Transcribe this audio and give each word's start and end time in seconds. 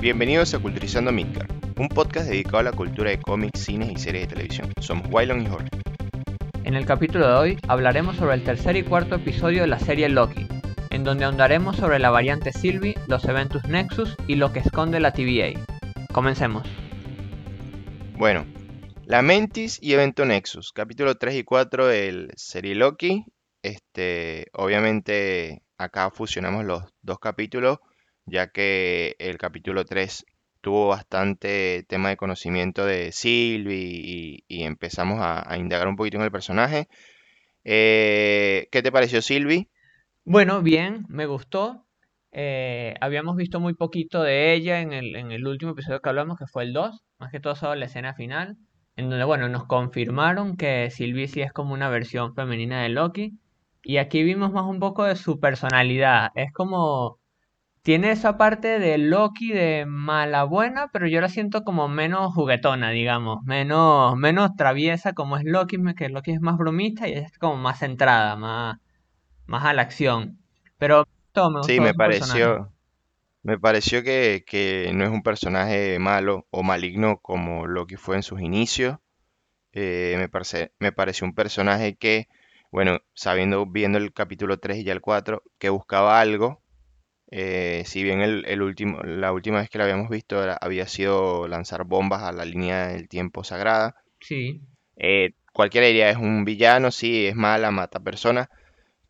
Bienvenidos 0.00 0.54
a 0.54 0.58
Culturizando 0.58 1.12
Midgar, 1.12 1.46
un 1.76 1.90
podcast 1.90 2.26
dedicado 2.26 2.60
a 2.60 2.62
la 2.62 2.72
cultura 2.72 3.10
de 3.10 3.20
cómics, 3.20 3.60
cines 3.60 3.90
y 3.90 3.96
series 3.96 4.26
de 4.26 4.34
televisión. 4.34 4.72
Somos 4.80 5.06
Wylon 5.10 5.42
y 5.42 5.46
Jorge. 5.46 5.68
En 6.64 6.74
el 6.74 6.86
capítulo 6.86 7.28
de 7.28 7.34
hoy 7.34 7.58
hablaremos 7.68 8.16
sobre 8.16 8.36
el 8.36 8.42
tercer 8.42 8.76
y 8.76 8.82
cuarto 8.82 9.16
episodio 9.16 9.60
de 9.60 9.66
la 9.66 9.78
serie 9.78 10.08
Loki, 10.08 10.46
en 10.88 11.04
donde 11.04 11.26
ahondaremos 11.26 11.76
sobre 11.76 11.98
la 11.98 12.08
variante 12.08 12.50
Sylvie, 12.50 12.94
los 13.08 13.26
eventos 13.26 13.64
Nexus 13.64 14.16
y 14.26 14.36
lo 14.36 14.54
que 14.54 14.60
esconde 14.60 15.00
la 15.00 15.12
TVA. 15.12 15.60
Comencemos. 16.14 16.66
Bueno, 18.16 18.46
la 19.04 19.20
Mentis 19.20 19.78
y 19.82 19.92
Evento 19.92 20.24
Nexus, 20.24 20.72
capítulo 20.72 21.16
3 21.16 21.34
y 21.34 21.44
4 21.44 21.86
del 21.86 22.32
serie 22.36 22.74
Loki. 22.74 23.26
Este, 23.62 24.46
obviamente 24.54 25.62
acá 25.76 26.10
fusionamos 26.10 26.64
los 26.64 26.84
dos 27.02 27.18
capítulos, 27.18 27.80
ya 28.30 28.48
que 28.48 29.16
el 29.18 29.38
capítulo 29.38 29.84
3 29.84 30.24
tuvo 30.60 30.88
bastante 30.88 31.84
tema 31.88 32.10
de 32.10 32.16
conocimiento 32.16 32.84
de 32.84 33.12
Sylvie 33.12 34.44
y, 34.46 34.62
empezamos 34.62 35.18
a, 35.20 35.56
indagar 35.58 35.88
un 35.88 35.96
poquito 35.96 36.18
en 36.18 36.24
el 36.24 36.30
personaje. 36.30 36.88
Eh, 37.64 38.68
¿qué 38.70 38.82
te 38.82 38.92
pareció 38.92 39.22
Sylvie? 39.22 39.68
Bueno, 40.24 40.62
bien, 40.62 41.06
me 41.08 41.26
gustó. 41.26 41.86
Eh, 42.32 42.94
habíamos 43.00 43.36
visto 43.36 43.58
muy 43.58 43.74
poquito 43.74 44.22
de 44.22 44.54
ella 44.54 44.80
en 44.80 44.92
el, 44.92 45.46
último 45.46 45.72
episodio 45.72 46.00
que 46.00 46.08
hablamos, 46.08 46.38
que 46.38 46.46
fue 46.46 46.64
el 46.64 46.72
2, 46.72 47.02
más 47.18 47.32
que 47.32 47.40
todo 47.40 47.54
solo 47.56 47.74
la 47.74 47.86
escena 47.86 48.14
final, 48.14 48.56
en 48.96 49.10
donde, 49.10 49.24
bueno, 49.24 49.48
nos 49.48 49.64
confirmaron 49.66 50.56
que 50.56 50.90
Sylvie 50.90 51.28
sí 51.28 51.40
es 51.42 51.52
como 51.52 51.74
una 51.74 51.88
versión 51.88 52.34
femenina 52.34 52.82
de 52.82 52.90
Loki. 52.90 53.38
Y 53.82 53.96
aquí 53.96 54.22
vimos 54.22 54.52
más 54.52 54.64
un 54.64 54.78
poco 54.78 55.04
de 55.04 55.16
su 55.16 55.40
personalidad. 55.40 56.30
Es 56.34 56.52
como 56.52 57.19
tiene 57.82 58.10
esa 58.10 58.36
parte 58.36 58.78
de 58.78 58.98
Loki 58.98 59.52
de 59.52 59.86
mala 59.86 60.44
buena, 60.44 60.88
pero 60.92 61.06
yo 61.06 61.20
la 61.20 61.28
siento 61.28 61.64
como 61.64 61.88
menos 61.88 62.34
juguetona, 62.34 62.90
digamos, 62.90 63.42
menos, 63.44 64.16
menos 64.16 64.54
traviesa 64.56 65.14
como 65.14 65.36
es 65.36 65.44
Loki, 65.44 65.78
que 65.96 66.08
Loki 66.08 66.32
es 66.32 66.40
más 66.40 66.58
bromista 66.58 67.08
y 67.08 67.12
es 67.12 67.38
como 67.38 67.56
más 67.56 67.78
centrada, 67.78 68.36
más, 68.36 68.78
más 69.46 69.64
a 69.64 69.72
la 69.72 69.82
acción. 69.82 70.38
Pero 70.78 71.06
todo 71.32 71.50
me 71.50 71.62
Sí, 71.62 71.80
me 71.80 71.94
pareció, 71.94 72.70
me 73.42 73.58
pareció 73.58 74.02
que, 74.02 74.44
que 74.46 74.90
no 74.94 75.04
es 75.04 75.10
un 75.10 75.22
personaje 75.22 75.98
malo 75.98 76.46
o 76.50 76.62
maligno 76.62 77.18
como 77.18 77.66
Loki 77.66 77.96
fue 77.96 78.16
en 78.16 78.22
sus 78.22 78.42
inicios. 78.42 78.98
Eh, 79.72 80.16
me 80.18 80.28
parece, 80.28 80.72
me 80.80 80.92
pareció 80.92 81.26
un 81.26 81.34
personaje 81.34 81.96
que, 81.96 82.28
bueno, 82.72 82.98
sabiendo, 83.14 83.66
viendo 83.66 83.98
el 83.98 84.12
capítulo 84.12 84.58
3 84.58 84.78
y 84.78 84.84
ya 84.84 84.92
el 84.92 85.00
4, 85.00 85.42
que 85.58 85.70
buscaba 85.70 86.20
algo 86.20 86.60
eh, 87.30 87.84
si 87.86 88.02
bien 88.02 88.20
el, 88.20 88.62
último, 88.62 89.00
la 89.02 89.32
última 89.32 89.60
vez 89.60 89.70
que 89.70 89.78
la 89.78 89.84
habíamos 89.84 90.10
visto 90.10 90.40
había 90.60 90.88
sido 90.88 91.46
lanzar 91.46 91.84
bombas 91.84 92.22
a 92.22 92.32
la 92.32 92.44
línea 92.44 92.88
del 92.88 93.08
tiempo 93.08 93.44
sagrada. 93.44 93.94
Sí. 94.20 94.60
Eh, 94.96 95.34
cualquiera 95.52 95.86
diría 95.86 96.10
es 96.10 96.16
un 96.16 96.44
villano, 96.44 96.90
sí, 96.90 97.26
es 97.26 97.36
mala, 97.36 97.70
mata 97.70 98.00
personas. 98.00 98.48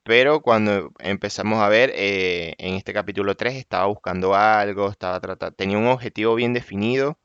Pero 0.02 0.40
cuando 0.40 0.92
empezamos 0.98 1.60
a 1.60 1.68
ver, 1.68 1.92
eh, 1.94 2.54
en 2.58 2.74
este 2.74 2.92
capítulo 2.92 3.36
3 3.36 3.54
estaba 3.54 3.86
buscando 3.86 4.34
algo, 4.34 4.90
estaba 4.90 5.20
tratando, 5.20 5.54
tenía 5.54 5.78
un 5.78 5.86
objetivo 5.86 6.34
bien 6.34 6.52
definido 6.52 7.18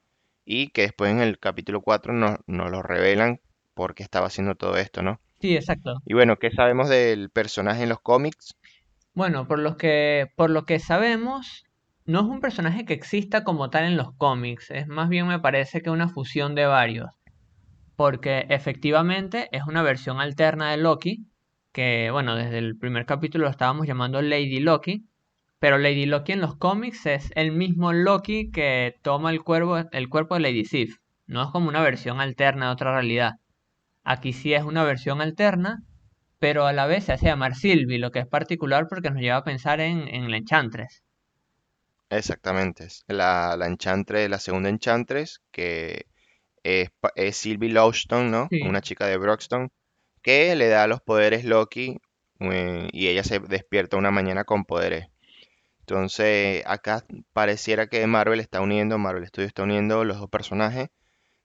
y 0.45 0.69
que 0.69 0.83
después 0.83 1.11
en 1.11 1.19
el 1.19 1.39
capítulo 1.39 1.81
4 1.81 2.13
nos, 2.13 2.38
nos 2.47 2.71
lo 2.71 2.81
revelan 2.81 3.41
porque 3.73 4.03
estaba 4.03 4.27
haciendo 4.27 4.55
todo 4.55 4.77
esto, 4.77 5.01
¿no? 5.01 5.19
Sí, 5.41 5.55
exacto. 5.55 6.01
Y 6.05 6.13
bueno, 6.13 6.38
¿qué 6.38 6.51
sabemos 6.51 6.89
del 6.89 7.29
personaje 7.29 7.83
en 7.83 7.89
los 7.89 7.99
cómics? 7.99 8.55
Bueno, 9.16 9.47
por 9.47 9.59
lo 9.59 9.77
que, 9.77 10.27
por 10.35 10.49
lo 10.49 10.66
que 10.66 10.77
sabemos, 10.77 11.63
no 12.05 12.19
es 12.19 12.25
un 12.25 12.41
personaje 12.41 12.83
que 12.83 12.94
exista 12.94 13.45
como 13.45 13.69
tal 13.69 13.85
en 13.85 13.95
los 13.95 14.13
cómics, 14.17 14.69
es 14.72 14.88
más 14.88 15.07
bien 15.07 15.25
me 15.25 15.39
parece 15.39 15.81
que 15.81 15.89
una 15.89 16.09
fusión 16.09 16.53
de 16.53 16.66
varios, 16.66 17.11
porque 17.95 18.45
efectivamente 18.49 19.47
es 19.53 19.63
una 19.67 19.83
versión 19.83 20.19
alterna 20.19 20.72
de 20.72 20.77
Loki, 20.77 21.28
que 21.72 22.12
bueno, 22.12 22.35
desde 22.35 22.57
el 22.57 22.78
primer 22.78 23.06
capítulo 23.06 23.45
lo 23.45 23.51
estábamos 23.51 23.88
llamando 23.88 24.22
Lady 24.22 24.59
Loki, 24.59 25.06
pero 25.59 25.78
Lady 25.78 26.06
Loki 26.06 26.34
en 26.34 26.41
los 26.41 26.57
cómics 26.57 27.06
es 27.06 27.31
el 27.35 27.53
mismo 27.53 27.94
Loki 27.94 28.51
que 28.51 28.95
toma 29.01 29.31
el 29.31 29.44
cuerpo, 29.44 29.78
el 29.78 30.09
cuerpo 30.09 30.35
de 30.35 30.41
Lady 30.41 30.66
Sif, 30.66 30.97
no 31.25 31.41
es 31.41 31.50
como 31.51 31.69
una 31.69 31.81
versión 31.81 32.19
alterna 32.19 32.66
de 32.66 32.73
otra 32.73 32.91
realidad. 32.91 33.35
Aquí 34.03 34.34
sí 34.34 34.53
es 34.53 34.63
una 34.63 34.84
versión 34.84 35.22
alterna 35.22 35.84
pero 36.45 36.67
a 36.67 36.73
la 36.73 36.85
vez 36.85 37.06
se 37.06 37.11
hace 37.11 37.25
llamar 37.25 37.56
Sylvie, 37.56 37.97
lo 37.97 38.11
que 38.11 38.19
es 38.19 38.28
particular 38.28 38.85
porque 38.88 39.09
nos 39.09 39.19
lleva 39.19 39.38
a 39.38 39.44
pensar 39.44 39.79
en, 39.79 40.07
en 40.07 40.29
la 40.29 40.38
Enchantress. 40.38 41.01
Exactamente, 42.11 42.88
la, 43.07 43.56
la 43.57 43.66
Enchantress, 43.66 44.29
la 44.29 44.38
segunda 44.38 44.69
Enchantress, 44.69 45.41
que 45.50 46.05
es, 46.61 46.91
es 47.16 47.35
Sylvie 47.35 47.72
Lowstone, 47.72 48.29
¿no? 48.29 48.47
Una 48.63 48.81
chica 48.81 49.07
de 49.07 49.17
Broxton, 49.17 49.72
que 50.22 50.55
le 50.55 50.67
da 50.67 50.85
los 50.85 51.01
poderes 51.01 51.45
Loki 51.45 51.97
eh, 52.41 52.89
y 52.91 53.07
ella 53.07 53.23
se 53.23 53.39
despierta 53.39 53.97
una 53.97 54.11
mañana 54.11 54.44
con 54.44 54.66
poderes. 54.66 55.07
Entonces, 55.79 56.61
acá 56.67 57.03
pareciera 57.34 57.88
que 57.88 58.05
Marvel 58.05 58.39
está 58.39 58.61
uniendo, 58.61 59.00
Marvel 59.00 59.25
Studios 59.25 59.47
está 59.47 59.63
uniendo 59.63 60.03
los 60.03 60.19
dos 60.19 60.29
personajes 60.29 60.89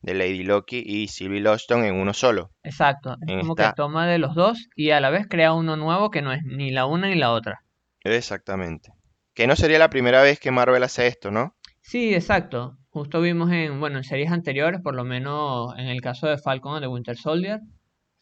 de 0.00 0.14
Lady 0.14 0.42
Loki 0.42 0.82
y 0.84 1.08
Sylvie 1.08 1.40
Loston 1.40 1.84
en 1.84 1.94
uno 1.94 2.14
solo. 2.14 2.50
Exacto, 2.62 3.16
es 3.26 3.38
como 3.40 3.54
que 3.54 3.70
toma 3.76 4.06
de 4.06 4.18
los 4.18 4.34
dos 4.34 4.68
y 4.74 4.90
a 4.90 5.00
la 5.00 5.10
vez 5.10 5.26
crea 5.28 5.52
uno 5.52 5.76
nuevo 5.76 6.10
que 6.10 6.22
no 6.22 6.32
es 6.32 6.42
ni 6.44 6.70
la 6.70 6.86
una 6.86 7.08
ni 7.08 7.16
la 7.16 7.32
otra. 7.32 7.60
Exactamente. 8.02 8.92
Que 9.34 9.46
no 9.46 9.56
sería 9.56 9.78
la 9.78 9.90
primera 9.90 10.22
vez 10.22 10.40
que 10.40 10.50
Marvel 10.50 10.82
hace 10.82 11.06
esto, 11.06 11.30
¿no? 11.30 11.54
Sí, 11.82 12.14
exacto. 12.14 12.76
Justo 12.90 13.20
vimos 13.20 13.52
en, 13.52 13.78
bueno, 13.78 13.98
en 13.98 14.04
series 14.04 14.32
anteriores, 14.32 14.80
por 14.80 14.94
lo 14.94 15.04
menos 15.04 15.72
en 15.78 15.86
el 15.86 16.00
caso 16.00 16.26
de 16.26 16.38
Falcon 16.38 16.80
de 16.80 16.88
Winter 16.88 17.16
Soldier, 17.16 17.60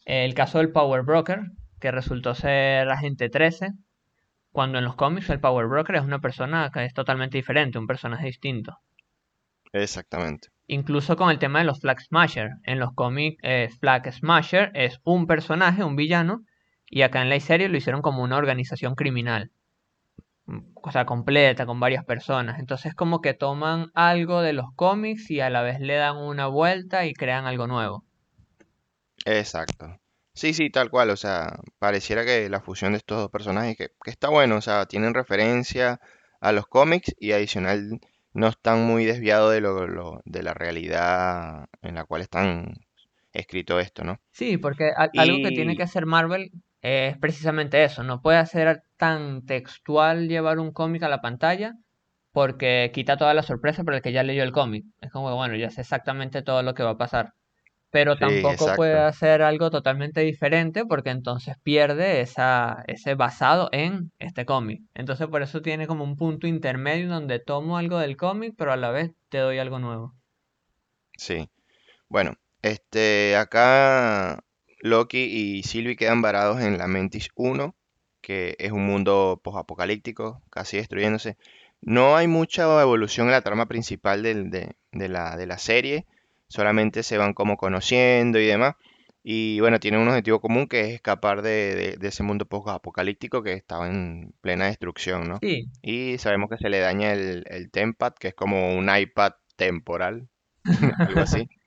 el 0.05 0.33
caso 0.33 0.59
del 0.59 0.71
Power 0.71 1.03
Broker, 1.03 1.39
que 1.79 1.91
resultó 1.91 2.35
ser 2.35 2.89
Agente 2.89 3.29
13, 3.29 3.69
cuando 4.51 4.77
en 4.77 4.83
los 4.83 4.95
cómics 4.95 5.29
el 5.29 5.39
Power 5.39 5.67
Broker 5.67 5.95
es 5.95 6.03
una 6.03 6.19
persona 6.19 6.69
que 6.73 6.85
es 6.85 6.93
totalmente 6.93 7.37
diferente, 7.37 7.79
un 7.79 7.87
personaje 7.87 8.27
distinto. 8.27 8.77
Exactamente. 9.73 10.49
Incluso 10.71 11.15
con 11.15 11.31
el 11.31 11.39
tema 11.39 11.59
de 11.59 11.65
los 11.65 11.79
Flag 11.79 11.99
Smasher. 11.99 12.51
En 12.63 12.77
los 12.77 12.93
cómics, 12.93 13.39
eh, 13.41 13.69
Flag 13.79 14.13
Smasher 14.13 14.69
es 14.75 14.99
un 15.03 15.25
personaje, 15.25 15.83
un 15.83 15.95
villano, 15.95 16.45
y 16.85 17.01
acá 17.01 17.23
en 17.23 17.29
la 17.29 17.39
serie 17.39 17.69
lo 17.69 17.77
hicieron 17.77 18.03
como 18.03 18.21
una 18.21 18.37
organización 18.37 18.93
criminal. 18.93 19.51
O 20.75 20.91
sea, 20.91 21.07
completa, 21.07 21.65
con 21.65 21.79
varias 21.79 22.05
personas. 22.05 22.59
Entonces 22.59 22.93
como 22.93 23.19
que 23.19 23.33
toman 23.33 23.89
algo 23.95 24.43
de 24.43 24.53
los 24.53 24.67
cómics 24.75 25.31
y 25.31 25.39
a 25.39 25.49
la 25.49 25.63
vez 25.63 25.79
le 25.79 25.95
dan 25.95 26.17
una 26.17 26.45
vuelta 26.45 27.07
y 27.07 27.15
crean 27.15 27.47
algo 27.47 27.65
nuevo. 27.65 28.05
Exacto. 29.25 29.97
Sí, 30.35 30.53
sí, 30.53 30.69
tal 30.69 30.91
cual. 30.91 31.09
O 31.09 31.17
sea, 31.17 31.61
pareciera 31.79 32.23
que 32.25 32.47
la 32.47 32.61
fusión 32.61 32.91
de 32.91 32.99
estos 32.99 33.17
dos 33.17 33.31
personajes, 33.31 33.75
que, 33.75 33.89
que 34.03 34.11
está 34.11 34.29
bueno, 34.29 34.57
o 34.57 34.61
sea, 34.61 34.85
tienen 34.85 35.15
referencia 35.15 35.99
a 36.39 36.51
los 36.51 36.67
cómics 36.67 37.15
y 37.19 37.31
adicional 37.31 37.99
no 38.39 38.47
están 38.47 38.85
muy 38.85 39.05
desviados 39.05 39.51
de, 39.51 39.59
lo, 39.59 40.21
de 40.23 40.43
la 40.43 40.53
realidad 40.53 41.67
en 41.81 41.95
la 41.95 42.05
cual 42.05 42.21
están 42.21 42.73
escrito 43.33 43.79
esto, 43.79 44.03
¿no? 44.03 44.19
Sí, 44.31 44.57
porque 44.57 44.91
algo 44.95 45.37
que 45.43 45.51
tiene 45.51 45.75
que 45.75 45.83
hacer 45.83 46.05
Marvel 46.05 46.51
es 46.81 47.17
precisamente 47.17 47.83
eso, 47.83 48.03
no 48.03 48.21
puede 48.21 48.37
hacer 48.37 48.83
tan 48.97 49.45
textual 49.45 50.29
llevar 50.29 50.59
un 50.59 50.71
cómic 50.71 51.03
a 51.03 51.09
la 51.09 51.21
pantalla 51.21 51.73
porque 52.31 52.91
quita 52.93 53.17
toda 53.17 53.33
la 53.33 53.43
sorpresa 53.43 53.83
para 53.83 53.97
el 53.97 54.03
que 54.03 54.13
ya 54.13 54.23
leyó 54.23 54.43
el 54.43 54.53
cómic. 54.53 54.85
Es 55.01 55.11
como, 55.11 55.35
bueno, 55.35 55.55
ya 55.55 55.69
sé 55.69 55.81
exactamente 55.81 56.41
todo 56.41 56.63
lo 56.63 56.73
que 56.73 56.83
va 56.83 56.91
a 56.91 56.97
pasar 56.97 57.33
pero 57.91 58.17
tampoco 58.17 58.75
puede 58.75 58.99
hacer 58.99 59.41
algo 59.41 59.71
totalmente 59.71 60.21
diferente 60.21 60.85
porque 60.85 61.09
entonces 61.09 61.55
pierde 61.63 62.21
esa, 62.21 62.83
ese 62.87 63.15
basado 63.15 63.69
en 63.71 64.11
este 64.19 64.45
cómic. 64.45 64.81
Entonces 64.93 65.27
por 65.27 65.41
eso 65.41 65.61
tiene 65.61 65.87
como 65.87 66.03
un 66.03 66.15
punto 66.15 66.45
intermedio 66.45 67.09
donde 67.09 67.39
tomo 67.39 67.77
algo 67.77 67.97
del 67.97 68.15
cómic, 68.15 68.53
pero 68.57 68.71
a 68.71 68.77
la 68.77 68.91
vez 68.91 69.11
te 69.29 69.39
doy 69.39 69.57
algo 69.57 69.79
nuevo. 69.79 70.13
Sí. 71.17 71.49
Bueno, 72.09 72.35
este 72.61 73.35
acá 73.35 74.43
Loki 74.79 75.23
y 75.23 75.63
Sylvie 75.63 75.95
quedan 75.95 76.21
varados 76.21 76.61
en 76.61 76.77
la 76.77 76.87
Mentis 76.87 77.29
1, 77.35 77.75
que 78.21 78.55
es 78.59 78.71
un 78.71 78.85
mundo 78.85 79.41
posapocalíptico, 79.43 80.41
casi 80.51 80.77
destruyéndose. 80.77 81.37
No 81.81 82.15
hay 82.15 82.27
mucha 82.27 82.63
evolución 82.81 83.27
en 83.27 83.31
la 83.31 83.41
trama 83.41 83.67
principal 83.67 84.21
de, 84.21 84.75
de, 84.91 85.09
la, 85.09 85.37
de 85.37 85.47
la 85.47 85.57
serie 85.57 86.05
solamente 86.49 87.03
se 87.03 87.17
van 87.17 87.33
como 87.33 87.57
conociendo 87.57 88.39
y 88.39 88.45
demás. 88.45 88.75
Y 89.23 89.59
bueno, 89.59 89.79
tienen 89.79 90.01
un 90.01 90.07
objetivo 90.07 90.39
común 90.39 90.67
que 90.67 90.81
es 90.81 90.89
escapar 90.95 91.41
de, 91.41 91.97
ese 92.01 92.23
mundo 92.23 92.45
post-apocalíptico 92.45 93.43
que 93.43 93.53
estaba 93.53 93.87
en 93.87 94.33
plena 94.41 94.65
destrucción, 94.65 95.27
¿no? 95.27 95.37
Sí. 95.41 95.69
Y 95.81 96.17
sabemos 96.17 96.49
que 96.49 96.57
se 96.57 96.69
le 96.69 96.79
daña 96.79 97.13
el, 97.13 97.43
el 97.47 97.69
Tempad, 97.69 98.13
que 98.13 98.29
es 98.29 98.33
como 98.33 98.75
un 98.75 98.89
iPad 98.93 99.33
temporal, 99.55 100.27
algo 100.99 101.21
así. 101.21 101.47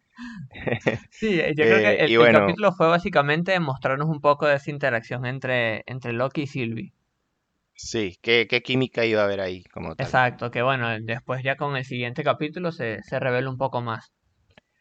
Sí, 1.10 1.36
yo 1.36 1.64
creo 1.64 1.78
que 1.78 1.90
eh, 1.90 2.04
el, 2.04 2.32
capítulo 2.32 2.72
fue 2.72 2.86
básicamente 2.86 3.58
mostrarnos 3.58 4.08
un 4.08 4.20
poco 4.20 4.46
de 4.46 4.56
esa 4.56 4.70
interacción 4.70 5.26
entre, 5.26 5.82
entre 5.86 6.12
Loki 6.12 6.42
y 6.42 6.46
Sylvie. 6.46 6.92
Sí, 7.74 8.18
¿qué, 8.22 8.46
qué 8.48 8.62
química 8.62 9.04
iba 9.04 9.22
a 9.22 9.24
haber 9.24 9.40
ahí 9.40 9.64
como 9.64 9.96
tal? 9.96 10.06
Exacto, 10.06 10.50
que 10.50 10.62
bueno, 10.62 10.88
después 11.00 11.42
ya 11.42 11.56
con 11.56 11.76
el 11.76 11.84
siguiente 11.84 12.22
capítulo 12.22 12.70
se, 12.70 13.02
se 13.02 13.18
revela 13.18 13.50
un 13.50 13.56
poco 13.56 13.80
más. 13.80 14.12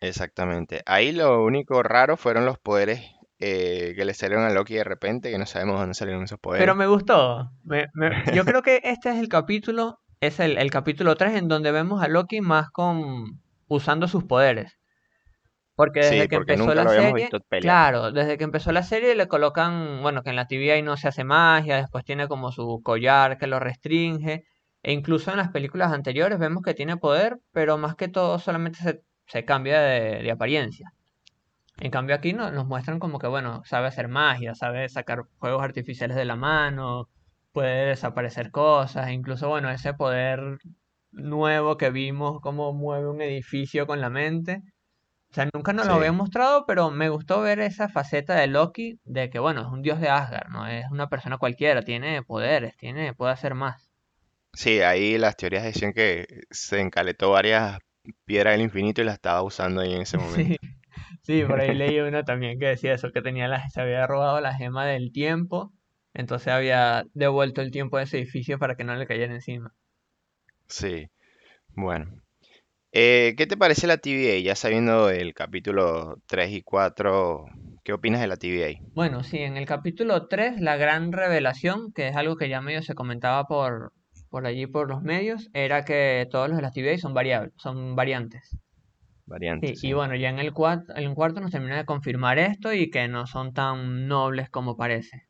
Exactamente. 0.02 0.82
Ahí 0.86 1.12
lo 1.14 1.44
único 1.44 1.82
raro 1.84 2.18
fueron 2.18 2.46
los 2.46 2.58
poderes 2.60 3.02
eh, 3.40 3.94
que 3.96 4.04
le 4.06 4.14
salieron 4.14 4.44
a 4.46 4.50
Loki 4.50 4.76
de 4.76 4.84
repente, 4.84 5.32
que 5.32 5.38
no 5.38 5.46
sabemos 5.46 5.80
dónde 5.80 5.94
salieron 5.96 6.24
esos 6.24 6.40
Pero 6.40 6.50
poderes. 6.50 6.76
me 6.76 6.88
gustó. 6.88 7.52
Me- 7.64 7.88
me- 7.94 8.12
yo 8.36 8.44
creo 8.46 8.62
que 8.62 8.82
este 8.84 9.10
es 9.12 9.18
el 9.18 9.30
capítulo, 9.30 10.00
es 10.20 10.40
el, 10.40 10.58
el 10.58 10.72
capítulo 10.72 11.16
3 11.16 11.36
en 11.36 11.48
donde 11.48 11.72
vemos 11.72 12.02
a 12.04 12.08
Loki 12.08 12.42
más 12.42 12.70
con 12.72 13.40
usando 13.68 14.08
sus 14.08 14.24
poderes. 14.26 14.78
Porque 15.76 16.02
Sí, 16.04 16.16
desde 16.16 16.28
que 16.30 16.36
porque 16.38 16.54
empezó 16.54 16.76
la 16.76 16.88
serie, 16.90 17.30
claro, 17.60 18.12
desde 18.12 18.38
que 18.38 18.44
empezó 18.44 18.72
la 18.72 18.84
serie 18.84 19.16
le 19.16 19.28
colocan, 19.28 20.02
bueno, 20.02 20.22
que 20.24 20.30
en 20.30 20.36
la 20.36 20.46
TVA 20.48 20.82
no 20.84 20.98
se 20.98 21.08
hace 21.08 21.24
magia, 21.24 21.78
después 21.78 22.04
tiene 22.06 22.28
como 22.28 22.52
su 22.52 22.82
collar 22.84 23.38
que 23.38 23.48
lo 23.48 23.60
restringe, 23.60 24.44
e 24.84 24.92
incluso 24.94 25.32
en 25.32 25.38
las 25.38 25.50
películas 25.50 25.92
anteriores 25.92 26.40
vemos 26.40 26.62
que 26.64 26.74
tiene 26.74 26.98
poder, 26.98 27.38
pero 27.52 27.78
más 27.78 27.96
que 27.96 28.08
todo 28.10 28.38
solamente 28.40 28.80
se, 28.80 29.02
se 29.32 29.46
cambia 29.46 29.82
de, 29.82 30.24
de 30.24 30.32
apariencia. 30.32 30.94
En 31.78 31.92
cambio 31.92 32.16
aquí 32.16 32.34
no- 32.34 32.52
nos 32.52 32.66
muestran 32.68 33.00
como 33.00 33.20
que, 33.20 33.28
bueno, 33.28 33.62
sabe 33.66 33.88
hacer 33.88 34.08
magia, 34.08 34.56
sabe 34.56 34.88
sacar 34.90 35.24
fuegos 35.40 35.64
artificiales 35.64 36.16
de 36.18 36.26
la 36.26 36.36
mano, 36.38 37.10
puede 37.54 37.88
desaparecer 37.88 38.52
cosas, 38.52 39.08
e 39.10 39.14
incluso, 39.14 39.50
bueno, 39.50 39.70
ese 39.72 39.94
poder 39.94 40.60
nuevo 41.12 41.78
que 41.78 41.90
vimos, 41.92 42.40
cómo 42.42 42.74
mueve 42.74 43.10
un 43.10 43.22
edificio 43.22 43.88
con 43.88 44.02
la 44.02 44.10
mente. 44.10 44.62
O 45.32 45.34
sea, 45.34 45.48
nunca 45.54 45.74
nos 45.74 45.88
lo 45.88 45.96
habían 45.96 46.16
Sí, 46.16 46.18
mostrado, 46.18 46.66
pero 46.68 46.92
me 46.92 47.10
gustó 47.10 47.42
ver 47.42 47.60
esa 47.60 47.90
faceta 47.90 48.36
de 48.36 48.48
Loki 48.48 49.00
de 49.06 49.30
que, 49.32 49.40
bueno, 49.40 49.62
es 49.62 49.68
un 49.68 49.82
dios 49.82 50.00
de 50.02 50.10
Asgard, 50.10 50.50
no 50.52 50.68
es 50.68 50.86
una 50.92 51.10
persona 51.10 51.38
cualquiera, 51.40 51.82
tiene 51.84 52.24
poderes, 52.24 52.78
tiene, 52.78 53.14
puede 53.16 53.34
hacer 53.34 53.56
más. 53.56 53.92
sí, 54.54 54.82
ahí 54.82 55.18
las 55.18 55.36
teorías 55.38 55.64
decían 55.64 55.94
que 55.94 56.26
se 56.50 56.80
encaletó 56.82 57.32
varias 57.32 57.80
piedras 58.26 58.54
del 58.54 58.62
infinito 58.64 59.02
y 59.02 59.06
las 59.06 59.16
estaba 59.16 59.42
usando 59.44 59.82
ahí 59.82 59.94
en 59.94 60.02
ese 60.02 60.18
Sí, 60.36 60.58
momento. 60.58 60.62
sí, 61.24 61.44
por 61.46 61.60
ahí 61.62 61.74
leí 61.76 62.00
una 62.02 62.24
también 62.24 62.60
que 62.60 62.68
decía 62.68 62.94
eso, 62.94 63.12
que 63.12 63.22
tenía 63.22 63.48
la, 63.48 63.70
se 63.70 63.82
había 63.82 64.08
robado 64.08 64.42
la 64.42 64.56
gema 64.56 64.86
del 64.86 65.12
tiempo, 65.12 65.74
entonces 66.14 66.50
había 66.50 67.06
devuelto 67.14 67.62
el 67.62 67.72
tiempo 67.72 67.98
de 67.98 68.04
ese 68.04 68.18
edificio 68.20 68.60
para 68.60 68.76
que 68.76 68.84
no 68.84 68.96
le 68.96 69.08
cayera 69.08 69.34
encima. 69.34 69.74
Sí, 70.68 71.10
bueno. 71.70 72.22
Eh, 72.94 73.36
¿qué 73.38 73.48
te 73.48 73.58
parece 73.58 73.88
la 73.88 73.98
TVA? 74.00 74.40
Ya 74.44 74.56
sabiendo 74.56 75.10
el 75.12 75.34
capítulo 75.36 76.18
3 76.28 76.52
y 76.52 76.64
4, 76.64 77.46
¿qué 77.84 77.94
opinas 77.94 78.22
de 78.22 78.28
la 78.28 78.38
TVA? 78.38 78.82
Bueno, 78.94 79.24
sí, 79.24 79.38
en 79.40 79.58
el 79.58 79.66
capítulo 79.66 80.28
3 80.28 80.60
la 80.62 80.76
gran 80.78 81.12
revelación, 81.14 81.92
que 81.94 82.08
es 82.10 82.16
algo 82.16 82.36
que 82.38 82.50
ya 82.50 82.62
medio 82.62 82.82
se 82.84 82.96
comentaba 82.96 83.46
por, 83.48 83.94
por 84.32 84.48
allí 84.48 84.68
por 84.68 84.90
los 84.90 85.04
medios, 85.04 85.50
era 85.54 85.86
que 85.86 86.28
todos 86.32 86.50
los 86.50 86.58
de 86.58 86.64
las 86.64 86.74
TVA 86.74 87.00
son 87.00 87.14
variables, 87.14 87.54
son 87.58 87.96
variantes. 87.96 88.58
Sí, 89.62 89.68
Variante, 89.68 89.78
y 89.82 89.94
bueno, 89.94 90.14
ya 90.16 90.28
en 90.30 90.40
el 90.40 90.52
cuarto, 90.54 90.94
en 90.94 91.06
el 91.10 91.16
cuarto 91.16 91.40
nos 91.40 91.52
termina 91.52 91.78
de 91.78 91.86
confirmar 91.86 92.38
esto 92.38 92.74
y 92.74 92.90
que 92.90 93.08
no 93.08 93.28
son 93.28 93.54
tan 93.54 94.08
nobles 94.10 94.50
como 94.50 94.76
parece. 94.76 95.30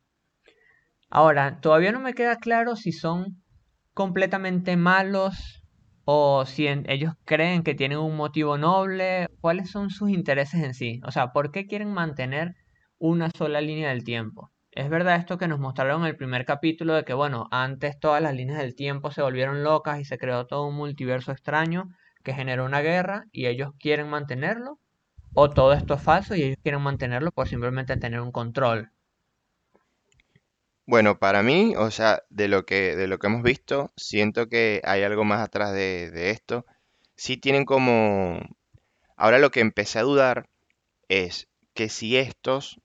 Ahora, 1.11 1.59
todavía 1.61 1.91
no 1.91 1.99
me 1.99 2.15
queda 2.15 2.37
claro 2.37 2.75
si 2.75 2.91
son 2.91 3.43
completamente 3.93 4.77
malos 4.77 5.63
o 6.05 6.45
si 6.47 6.67
en- 6.67 6.89
ellos 6.89 7.13
creen 7.25 7.63
que 7.63 7.75
tienen 7.75 7.99
un 7.99 8.15
motivo 8.17 8.57
noble, 8.57 9.27
cuáles 9.41 9.69
son 9.71 9.89
sus 9.91 10.09
intereses 10.09 10.63
en 10.63 10.73
sí. 10.73 10.99
O 11.05 11.11
sea, 11.11 11.33
¿por 11.33 11.51
qué 11.51 11.67
quieren 11.67 11.93
mantener 11.93 12.55
una 12.97 13.29
sola 13.37 13.61
línea 13.61 13.89
del 13.89 14.03
tiempo? 14.03 14.50
Es 14.73 14.89
verdad 14.89 15.17
esto 15.17 15.37
que 15.37 15.49
nos 15.49 15.59
mostraron 15.59 16.01
en 16.01 16.07
el 16.07 16.15
primer 16.15 16.45
capítulo 16.45 16.93
de 16.93 17.03
que, 17.03 17.13
bueno, 17.13 17.49
antes 17.51 17.99
todas 17.99 18.21
las 18.21 18.33
líneas 18.33 18.59
del 18.59 18.73
tiempo 18.73 19.11
se 19.11 19.21
volvieron 19.21 19.63
locas 19.63 19.99
y 19.99 20.05
se 20.05 20.17
creó 20.17 20.47
todo 20.47 20.65
un 20.65 20.75
multiverso 20.75 21.33
extraño 21.33 21.89
que 22.23 22.33
generó 22.33 22.63
una 22.63 22.79
guerra 22.79 23.25
y 23.33 23.47
ellos 23.47 23.73
quieren 23.79 24.07
mantenerlo, 24.07 24.79
o 25.33 25.49
todo 25.49 25.73
esto 25.73 25.95
es 25.95 26.01
falso 26.01 26.35
y 26.35 26.43
ellos 26.43 26.57
quieren 26.63 26.81
mantenerlo 26.81 27.31
por 27.31 27.49
simplemente 27.49 27.97
tener 27.97 28.21
un 28.21 28.31
control. 28.31 28.91
Bueno, 30.85 31.19
para 31.19 31.43
mí, 31.43 31.73
o 31.77 31.91
sea, 31.91 32.23
de 32.29 32.47
lo 32.47 32.65
que, 32.65 32.95
de 32.95 33.07
lo 33.07 33.19
que 33.19 33.27
hemos 33.27 33.43
visto, 33.43 33.91
siento 33.97 34.47
que 34.47 34.81
hay 34.85 35.03
algo 35.03 35.25
más 35.25 35.41
atrás 35.41 35.73
de, 35.73 36.11
de 36.11 36.29
esto. 36.29 36.65
Sí 37.15 37.35
tienen 37.35 37.65
como... 37.65 38.39
Ahora 39.17 39.37
lo 39.37 39.51
que 39.51 39.59
empecé 39.59 39.99
a 39.99 40.03
dudar 40.03 40.47
es 41.09 41.49
que 41.73 41.89
si 41.89 42.17
estos 42.17 42.79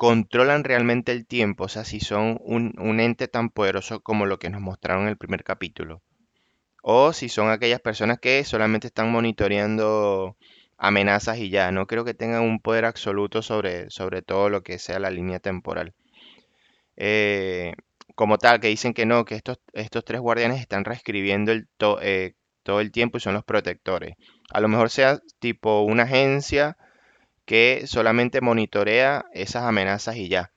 controlan 0.00 0.64
realmente 0.64 1.12
el 1.12 1.26
tiempo, 1.26 1.64
o 1.64 1.68
sea, 1.68 1.84
si 1.84 2.00
son 2.00 2.38
un, 2.42 3.00
ente 3.00 3.28
tan 3.28 3.50
poderoso 3.50 4.00
como 4.00 4.24
lo 4.24 4.38
que 4.38 4.48
nos 4.48 4.62
mostraron 4.62 5.02
en 5.02 5.10
el 5.10 5.18
primer 5.18 5.44
capítulo, 5.44 6.00
o 6.82 7.12
si 7.12 7.28
son 7.28 7.50
aquellas 7.50 7.80
personas 7.80 8.18
que 8.18 8.42
solamente 8.44 8.86
están 8.86 9.12
monitoreando 9.12 10.38
amenazas 10.78 11.36
y 11.36 11.50
ya, 11.50 11.70
no 11.70 11.86
creo 11.86 12.06
que 12.06 12.14
tengan 12.14 12.44
un 12.44 12.60
poder 12.60 12.86
absoluto 12.86 13.42
sobre, 13.42 13.90
sobre 13.90 14.22
todo 14.22 14.48
lo 14.48 14.62
que 14.62 14.78
sea 14.78 14.98
la 15.00 15.10
línea 15.10 15.38
temporal. 15.38 15.92
Eh, 16.96 17.74
como 18.14 18.38
tal, 18.38 18.58
que 18.58 18.68
dicen 18.68 18.94
que 18.94 19.04
no, 19.04 19.26
que 19.26 19.34
estos, 19.34 19.58
estos 19.74 20.02
tres 20.06 20.22
guardianes 20.22 20.62
están 20.62 20.86
reescribiendo 20.86 21.52
eh, 22.00 22.32
todo 22.62 22.80
el 22.80 22.90
tiempo 22.90 23.18
y 23.18 23.20
son 23.20 23.34
los 23.34 23.44
protectores. 23.44 24.14
A 24.50 24.60
lo 24.60 24.68
mejor 24.68 24.88
sea 24.88 25.20
tipo 25.40 25.82
una 25.82 26.04
agencia 26.04 26.78
que 27.50 27.82
solamente 27.86 28.40
monitorea 28.40 29.26
esas 29.34 29.64
amenazas 29.64 30.16
y 30.16 30.28
ya. 30.28 30.52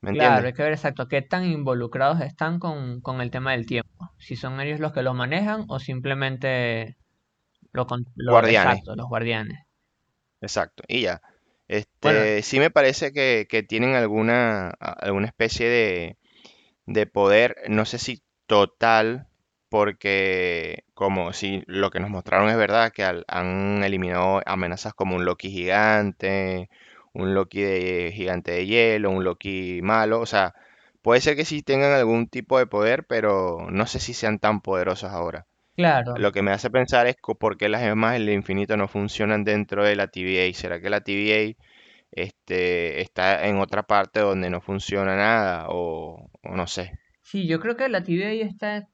¿Me 0.00 0.10
Claro, 0.10 0.46
hay 0.48 0.52
que 0.54 0.62
ver 0.64 0.72
exacto 0.72 1.06
qué 1.08 1.22
tan 1.22 1.44
involucrados 1.44 2.20
están 2.20 2.58
con, 2.58 3.00
con 3.00 3.20
el 3.20 3.30
tema 3.30 3.52
del 3.52 3.66
tiempo. 3.66 4.10
Si 4.18 4.34
son 4.36 4.60
ellos 4.60 4.80
los 4.80 4.92
que 4.92 5.02
lo 5.02 5.14
manejan 5.14 5.64
o 5.68 5.78
simplemente 5.80 6.96
lo, 7.72 7.86
lo 8.16 8.32
Guardianes, 8.32 8.84
exacto, 8.84 8.96
los 8.96 9.08
guardianes. 9.08 9.58
exacto. 10.40 10.82
Y 10.88 11.02
ya. 11.02 11.22
Bueno, 12.02 12.26
Este, 12.26 12.42
sí 12.42 12.58
me 12.60 12.70
parece 12.70 13.12
que, 13.12 13.46
que 13.50 13.62
tienen 13.62 13.94
alguna, 13.94 14.70
alguna 14.70 15.26
especie 15.26 15.68
de, 15.68 16.18
de 16.86 17.06
poder, 17.06 17.56
no 17.68 17.86
sé 17.86 17.98
si 17.98 18.22
total, 18.46 19.28
porque 19.68 20.84
como 20.94 21.32
si 21.32 21.62
lo 21.66 21.90
que 21.90 22.00
nos 22.00 22.10
mostraron 22.10 22.48
es 22.50 22.56
verdad, 22.56 22.92
que 22.92 23.04
al- 23.04 23.24
han 23.28 23.82
eliminado 23.84 24.40
amenazas 24.46 24.94
como 24.94 25.16
un 25.16 25.24
Loki 25.24 25.50
gigante, 25.50 26.68
un 27.12 27.34
Loki 27.34 27.62
de 27.62 28.12
gigante 28.14 28.52
de 28.52 28.66
hielo, 28.66 29.10
un 29.10 29.24
Loki 29.24 29.80
malo, 29.82 30.20
o 30.20 30.26
sea, 30.26 30.54
puede 31.02 31.20
ser 31.20 31.36
que 31.36 31.44
sí 31.44 31.62
tengan 31.62 31.92
algún 31.92 32.28
tipo 32.28 32.58
de 32.58 32.66
poder, 32.66 33.06
pero 33.06 33.68
no 33.70 33.86
sé 33.86 34.00
si 34.00 34.14
sean 34.14 34.38
tan 34.38 34.60
poderosos 34.60 35.10
ahora. 35.12 35.46
claro. 35.76 36.16
Lo 36.16 36.32
que 36.32 36.42
me 36.42 36.50
hace 36.52 36.70
pensar 36.70 37.06
es 37.06 37.16
co- 37.20 37.36
por 37.38 37.56
qué 37.58 37.68
las 37.68 37.82
gemas 37.82 38.14
del 38.14 38.30
infinito 38.30 38.76
no 38.76 38.88
funcionan 38.88 39.44
dentro 39.44 39.84
de 39.84 39.96
la 39.96 40.08
TVA. 40.08 40.54
¿Será 40.54 40.80
que 40.80 40.90
la 40.90 41.00
TVA 41.02 41.64
este, 42.12 43.00
está 43.02 43.46
en 43.46 43.58
otra 43.58 43.82
parte 43.84 44.20
donde 44.20 44.50
no 44.50 44.60
funciona 44.60 45.16
nada? 45.16 45.66
O, 45.70 46.30
o 46.42 46.56
no 46.56 46.66
sé. 46.66 46.98
Sí, 47.22 47.46
yo 47.46 47.60
creo 47.60 47.76
que 47.76 47.88
la 47.88 48.02
TVA 48.04 48.46
está, 48.46 48.88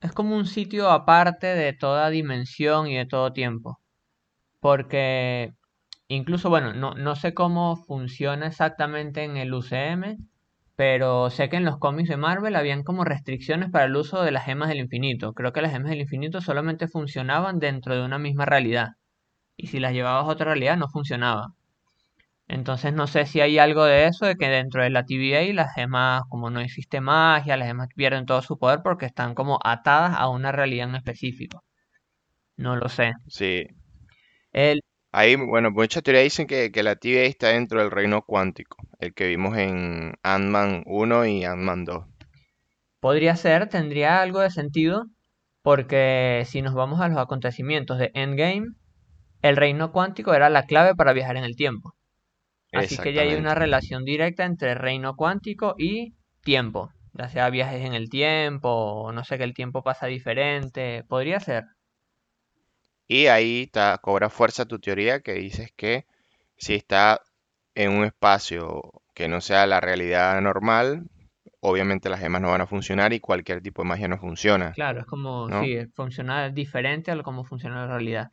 es 0.00 0.12
como 0.12 0.36
un 0.36 0.46
sitio 0.46 0.90
aparte 0.90 1.46
de 1.48 1.72
toda 1.72 2.10
dimensión 2.10 2.86
y 2.88 2.96
de 2.96 3.06
todo 3.06 3.32
tiempo. 3.32 3.80
Porque 4.60 5.52
incluso, 6.08 6.50
bueno, 6.50 6.74
no, 6.74 6.94
no 6.94 7.16
sé 7.16 7.34
cómo 7.34 7.76
funciona 7.76 8.46
exactamente 8.48 9.24
en 9.24 9.36
el 9.36 9.54
UCM, 9.54 10.18
pero 10.76 11.30
sé 11.30 11.48
que 11.48 11.56
en 11.56 11.64
los 11.64 11.78
cómics 11.78 12.08
de 12.10 12.16
Marvel 12.18 12.56
habían 12.56 12.84
como 12.84 13.04
restricciones 13.04 13.70
para 13.70 13.86
el 13.86 13.96
uso 13.96 14.22
de 14.22 14.32
las 14.32 14.44
gemas 14.44 14.68
del 14.68 14.78
infinito. 14.80 15.32
Creo 15.34 15.52
que 15.52 15.62
las 15.62 15.72
gemas 15.72 15.90
del 15.90 16.02
infinito 16.02 16.40
solamente 16.40 16.88
funcionaban 16.88 17.58
dentro 17.58 17.94
de 17.96 18.04
una 18.04 18.18
misma 18.18 18.46
realidad. 18.46 18.90
Y 19.56 19.68
si 19.68 19.80
las 19.80 19.92
llevabas 19.94 20.24
a 20.24 20.32
otra 20.32 20.46
realidad 20.46 20.76
no 20.78 20.88
funcionaba. 20.88 21.54
Entonces 22.48 22.92
no 22.92 23.06
sé 23.06 23.26
si 23.26 23.40
hay 23.40 23.58
algo 23.58 23.84
de 23.84 24.06
eso, 24.06 24.26
de 24.26 24.36
que 24.36 24.48
dentro 24.48 24.82
de 24.82 24.90
la 24.90 25.04
TVA 25.04 25.52
las 25.54 25.74
gemas, 25.74 26.22
como 26.28 26.50
no 26.50 26.60
existe 26.60 27.00
magia, 27.00 27.56
las 27.56 27.68
gemas 27.68 27.88
pierden 27.94 28.26
todo 28.26 28.42
su 28.42 28.58
poder 28.58 28.80
porque 28.82 29.06
están 29.06 29.34
como 29.34 29.58
atadas 29.64 30.14
a 30.16 30.28
una 30.28 30.52
realidad 30.52 30.88
en 30.88 30.96
específico. 30.96 31.64
No 32.56 32.76
lo 32.76 32.88
sé. 32.88 33.14
Sí. 33.28 33.66
El, 34.52 34.80
Ahí, 35.12 35.34
bueno, 35.34 35.72
muchas 35.72 36.04
teorías 36.04 36.22
dicen 36.24 36.46
que, 36.46 36.70
que 36.70 36.82
la 36.84 36.94
TVA 36.94 37.24
está 37.24 37.48
dentro 37.48 37.80
del 37.80 37.90
reino 37.90 38.22
cuántico, 38.22 38.76
el 39.00 39.14
que 39.14 39.26
vimos 39.26 39.56
en 39.56 40.14
Ant-Man 40.22 40.84
1 40.86 41.26
y 41.26 41.44
Ant-Man 41.44 41.84
2. 41.84 42.04
podría 43.00 43.36
ser, 43.36 43.68
tendría 43.70 44.20
algo 44.20 44.40
de 44.40 44.50
sentido, 44.50 45.06
porque 45.62 46.44
si 46.46 46.62
nos 46.62 46.74
vamos 46.74 47.00
a 47.00 47.08
los 47.08 47.18
acontecimientos 47.18 47.98
de 47.98 48.10
Endgame, 48.14 48.68
el 49.42 49.56
reino 49.56 49.92
cuántico 49.92 50.34
era 50.34 50.50
la 50.50 50.64
clave 50.64 50.94
para 50.94 51.14
viajar 51.14 51.36
en 51.38 51.44
el 51.44 51.56
tiempo. 51.56 51.95
Así 52.72 52.96
que 52.98 53.12
ya 53.12 53.22
hay 53.22 53.34
una 53.34 53.54
relación 53.54 54.04
directa 54.04 54.44
entre 54.44 54.74
reino 54.74 55.16
cuántico 55.16 55.74
y 55.78 56.14
tiempo, 56.42 56.90
ya 57.14 57.28
sea 57.28 57.50
viajes 57.50 57.84
en 57.84 57.94
el 57.94 58.08
tiempo, 58.10 58.68
o 58.68 59.12
no 59.12 59.24
sé 59.24 59.38
que 59.38 59.44
el 59.44 59.54
tiempo 59.54 59.82
pasa 59.82 60.06
diferente, 60.06 61.04
podría 61.08 61.40
ser. 61.40 61.64
Y 63.08 63.26
ahí 63.26 63.62
está, 63.62 63.98
cobra 63.98 64.30
fuerza 64.30 64.64
tu 64.64 64.78
teoría 64.78 65.20
que 65.20 65.34
dices 65.34 65.70
que 65.76 66.06
si 66.56 66.74
está 66.74 67.20
en 67.74 67.92
un 67.92 68.04
espacio 68.04 68.82
que 69.14 69.28
no 69.28 69.40
sea 69.40 69.66
la 69.66 69.80
realidad 69.80 70.40
normal, 70.40 71.04
obviamente 71.60 72.08
las 72.08 72.20
gemas 72.20 72.42
no 72.42 72.50
van 72.50 72.60
a 72.60 72.66
funcionar 72.66 73.12
y 73.12 73.20
cualquier 73.20 73.60
tipo 73.60 73.82
de 73.82 73.88
magia 73.88 74.08
no 74.08 74.18
funciona, 74.18 74.72
Claro, 74.72 75.00
es 75.00 75.06
como, 75.06 75.48
¿no? 75.48 75.62
sí, 75.62 75.78
funciona 75.94 76.50
diferente 76.50 77.10
a 77.10 77.14
lo 77.14 77.22
como 77.22 77.44
funciona 77.44 77.76
en 77.76 77.82
la 77.82 77.88
realidad. 77.88 78.28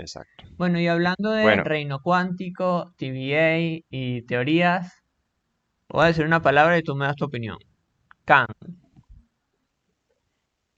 Exacto. 0.00 0.44
Bueno, 0.56 0.80
y 0.80 0.88
hablando 0.88 1.30
de 1.30 1.42
Bueno, 1.42 1.64
reino 1.64 2.00
cuántico, 2.02 2.92
TVA 2.96 3.58
y 3.90 4.22
teorías, 4.22 4.92
voy 5.88 6.04
a 6.04 6.08
decir 6.08 6.24
una 6.24 6.42
palabra 6.42 6.78
y 6.78 6.82
tú 6.82 6.94
me 6.94 7.06
das 7.06 7.16
tu 7.16 7.26
opinión. 7.26 7.58
Khan. 8.24 8.46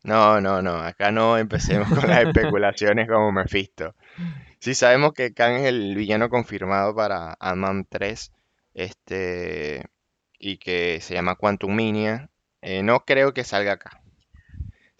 no, 0.04 0.40
no, 0.40 0.62
no, 0.62 0.76
acá 0.76 1.12
no 1.12 1.38
empecemos 1.38 1.88
con 1.88 2.08
las 2.08 2.24
especulaciones 2.26 3.08
como 3.08 3.32
Mephisto. 3.32 3.94
Sí 4.58 4.74
sabemos 4.74 5.12
que 5.12 5.34
Kang 5.34 5.54
es 5.54 5.64
el 5.64 5.94
villano 5.96 6.28
confirmado 6.28 6.94
para 6.94 7.36
Ant-Man 7.40 7.86
3, 7.88 8.32
este, 8.74 9.84
y 10.38 10.58
que 10.58 11.00
se 11.00 11.14
llama 11.14 11.36
Quantum 11.36 11.74
Mania. 11.74 12.30
Eh, 12.60 12.82
no 12.82 13.00
creo 13.00 13.32
que 13.34 13.44
salga 13.44 13.72
acá. 13.72 14.01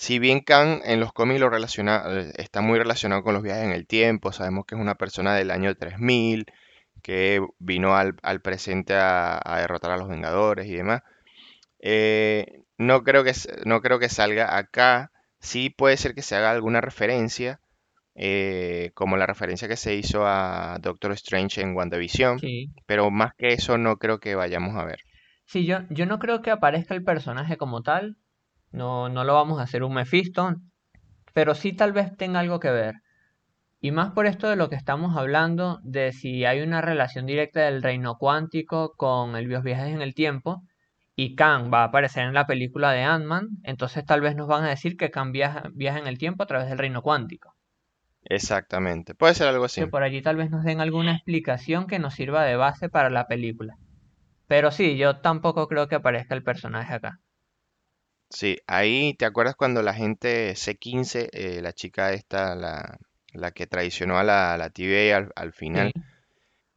Si 0.02 0.18
bien 0.18 0.40
Kang 0.40 0.80
en 0.84 0.98
los 0.98 1.12
cómics 1.12 1.38
lo 1.38 1.48
relaciona, 1.48 2.02
eh, 2.08 2.32
está 2.34 2.60
muy 2.60 2.76
relacionado 2.76 3.22
con 3.22 3.34
los 3.34 3.42
viajes 3.44 3.62
en 3.62 3.70
el 3.70 3.86
tiempo, 3.86 4.32
sabemos 4.32 4.64
que 4.66 4.74
es 4.74 4.80
una 4.80 4.96
persona 4.96 5.36
del 5.36 5.52
año 5.52 5.72
3000, 5.76 6.46
que 7.04 7.40
vino 7.60 7.94
al, 7.94 8.16
al 8.24 8.40
presente 8.40 8.94
a, 8.96 9.40
a 9.44 9.60
derrotar 9.60 9.92
a 9.92 9.96
los 9.96 10.08
Vengadores 10.08 10.66
y 10.66 10.74
demás. 10.74 11.02
Eh, 11.78 12.62
no 12.78 13.04
creo 13.04 13.22
que, 13.22 13.32
no 13.64 13.80
creo 13.80 14.00
que 14.00 14.08
salga 14.08 14.56
acá. 14.56 15.12
Sí 15.38 15.70
puede 15.70 15.96
ser 15.96 16.14
que 16.14 16.22
se 16.22 16.34
haga 16.34 16.50
alguna 16.50 16.80
referencia, 16.80 17.60
eh, 18.16 18.90
como 18.94 19.16
la 19.16 19.26
referencia 19.26 19.68
que 19.68 19.76
se 19.76 19.94
hizo 19.94 20.26
a 20.26 20.78
Doctor 20.80 21.12
Strange 21.12 21.60
en 21.60 21.76
WandaVision, 21.76 22.40
Sí. 22.40 22.70
pero 22.86 23.12
más 23.12 23.34
que 23.38 23.52
eso 23.52 23.78
no 23.78 23.98
creo 23.98 24.18
que 24.18 24.34
vayamos 24.34 24.74
a 24.74 24.84
ver. 24.84 24.98
Sí, 25.46 25.64
yo, 25.64 25.78
yo 25.90 26.06
no 26.06 26.18
creo 26.18 26.42
que 26.42 26.50
aparezca 26.50 26.94
el 26.96 27.04
personaje 27.04 27.56
como 27.56 27.82
tal. 27.82 28.16
No, 28.72 29.08
no 29.08 29.24
lo 29.24 29.34
vamos 29.34 29.60
a 29.60 29.62
hacer 29.64 29.82
un 29.82 29.94
Mephisto, 29.94 30.54
pero 31.32 31.54
sí 31.54 31.72
tal 31.72 31.92
vez 31.92 32.16
tenga 32.16 32.40
algo 32.40 32.60
que 32.60 32.70
ver. 32.70 32.94
Y 33.80 33.90
más 33.90 34.12
por 34.12 34.26
esto 34.26 34.48
de 34.48 34.56
lo 34.56 34.68
que 34.70 34.76
estamos 34.76 35.16
hablando, 35.16 35.80
de 35.82 36.12
si 36.12 36.44
hay 36.44 36.60
una 36.60 36.80
relación 36.80 37.26
directa 37.26 37.60
del 37.62 37.82
reino 37.82 38.16
cuántico 38.16 38.92
con 38.96 39.36
el 39.36 39.46
los 39.48 39.62
viajes 39.62 39.88
en 39.92 40.02
el 40.02 40.14
tiempo, 40.14 40.62
y 41.16 41.34
Kang 41.34 41.72
va 41.72 41.82
a 41.82 41.84
aparecer 41.86 42.24
en 42.24 42.34
la 42.34 42.46
película 42.46 42.92
de 42.92 43.02
Ant-Man, 43.02 43.48
entonces 43.64 44.04
tal 44.04 44.20
vez 44.20 44.36
nos 44.36 44.48
van 44.48 44.64
a 44.64 44.68
decir 44.70 44.96
que 44.96 45.10
Kang 45.10 45.32
viaja, 45.32 45.64
viaja 45.74 45.98
en 45.98 46.06
el 46.06 46.18
tiempo 46.18 46.42
a 46.44 46.46
través 46.46 46.68
del 46.68 46.78
reino 46.78 47.02
cuántico. 47.02 47.54
Exactamente. 48.24 49.14
Puede 49.14 49.34
ser 49.34 49.48
algo 49.48 49.64
Que 49.64 49.66
así. 49.66 49.86
por 49.86 50.02
allí 50.02 50.22
tal 50.22 50.36
vez 50.36 50.50
nos 50.50 50.64
den 50.64 50.80
alguna 50.80 51.12
explicación 51.14 51.86
que 51.86 51.98
nos 51.98 52.14
sirva 52.14 52.44
de 52.44 52.56
base 52.56 52.88
para 52.88 53.10
la 53.10 53.26
película. 53.28 53.76
Pero 54.48 54.70
sí, 54.70 54.96
yo 54.96 55.20
tampoco 55.20 55.68
creo 55.68 55.88
que 55.88 55.96
aparezca 55.96 56.34
el 56.34 56.44
personaje 56.44 56.94
acá. 56.94 57.20
Sí, 58.32 58.58
ahí 58.66 59.14
te 59.14 59.26
acuerdas 59.26 59.56
cuando 59.56 59.82
la 59.82 59.94
gente 59.94 60.54
C15, 60.56 61.28
eh, 61.32 61.60
la 61.62 61.72
chica 61.72 62.12
esta, 62.12 62.54
la, 62.54 62.98
la 63.32 63.50
que 63.52 63.66
traicionó 63.66 64.18
a 64.18 64.24
la, 64.24 64.56
la 64.56 64.70
TVA 64.70 65.16
al, 65.18 65.32
al 65.36 65.52
Sí, 65.72 65.92
final, 65.92 65.94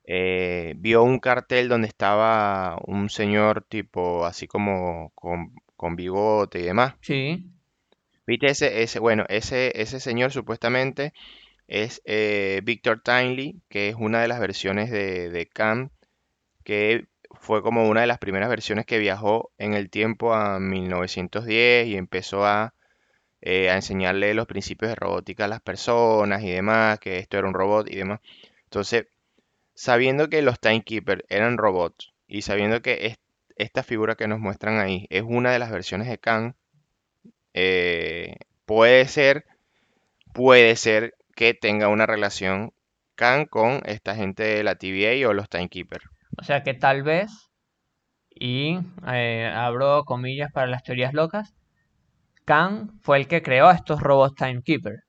eh, 0.06 0.76
vio 0.78 1.04
un 1.04 1.20
cartel 1.20 1.70
donde 1.70 1.88
estaba 1.90 2.78
un 2.88 3.10
señor 3.10 3.64
tipo 3.70 4.26
así 4.26 4.48
como 4.48 5.12
con, 5.16 5.56
con 5.78 5.96
bigote 5.98 6.60
y 6.60 6.64
demás. 6.64 6.96
sí, 7.02 7.52
¿Viste 8.28 8.48
ese, 8.48 8.82
ese, 8.84 9.00
bueno, 9.00 9.26
ese, 9.30 9.72
ese 9.82 10.00
señor 10.00 10.32
supuestamente 10.32 11.14
es 11.68 12.02
eh, 12.06 12.62
Victor 12.64 13.02
Tingley, 13.04 13.62
que 13.70 13.90
es 13.90 13.96
una 14.00 14.22
de 14.22 14.28
las 14.30 14.40
versiones 14.40 14.92
de, 14.92 15.30
de 15.30 15.48
Khan, 15.48 15.92
que 16.64 17.08
fue 17.46 17.62
como 17.64 17.88
una 17.90 18.02
de 18.02 18.08
las 18.08 18.20
primeras 18.20 18.50
versiones 18.50 18.86
que 18.86 19.00
viajó 19.00 19.52
en 19.58 19.74
el 19.74 19.90
tiempo 19.90 20.34
a 20.34 20.60
1910 20.60 21.88
y 21.88 21.96
empezó 21.98 22.46
a, 22.46 22.74
eh, 23.42 23.70
a 23.70 23.76
enseñarle 23.76 24.34
los 24.36 24.48
principios 24.48 24.90
de 24.90 24.96
robótica 24.96 25.46
a 25.46 25.48
las 25.50 25.62
personas 25.62 26.44
y 26.44 26.52
demás, 26.52 27.00
que 27.00 27.20
esto 27.20 27.38
era 27.38 27.48
un 27.48 27.54
robot 27.56 27.90
y 27.92 27.96
demás. 27.98 28.22
Entonces, 28.66 29.08
sabiendo 29.76 30.30
que 30.30 30.42
los 30.44 30.60
Timekeepers 30.60 31.24
eran 31.30 31.58
robots 31.58 32.14
y 32.28 32.44
sabiendo 32.44 32.82
que 32.82 33.08
es- 33.08 33.20
esta 33.58 33.84
figura 33.84 34.16
que 34.16 34.28
nos 34.28 34.40
muestran 34.40 34.80
ahí 34.80 35.08
es 35.12 35.24
una 35.28 35.52
de 35.54 35.60
las 35.60 35.72
versiones 35.72 36.08
de 36.10 36.18
Khan, 36.20 36.56
eh, 37.54 38.36
puede 38.66 39.08
ser, 39.08 39.46
puede 40.34 40.76
ser 40.78 41.16
que 41.36 41.54
tenga 41.56 41.90
una 41.90 42.06
relación 42.06 42.74
Khan 43.16 43.46
con 43.48 43.82
esta 43.86 44.16
gente 44.16 44.44
de 44.44 44.64
la 44.64 44.76
TVA 44.76 45.30
o 45.30 45.34
los 45.34 45.50
Timekeepers. 45.50 46.06
O 46.38 46.44
sea 46.44 46.64
que 46.64 46.74
tal 46.74 47.04
vez, 47.04 47.32
y 48.30 48.78
eh, 49.08 49.52
abro 49.54 50.04
comillas 50.06 50.52
para 50.52 50.68
las 50.68 50.84
teorías 50.84 51.14
locas, 51.14 51.56
Kang 52.46 53.00
fue 53.02 53.18
el 53.20 53.28
que 53.28 53.44
creó 53.44 53.68
a 53.70 53.76
estos 53.76 54.02
robots 54.02 54.36
Timekeeper. 54.36 55.02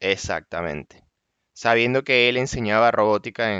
Exactamente. 0.00 1.04
Sabiendo 1.52 2.04
que 2.04 2.28
él 2.28 2.36
enseñaba 2.38 2.90
robótica 2.90 3.52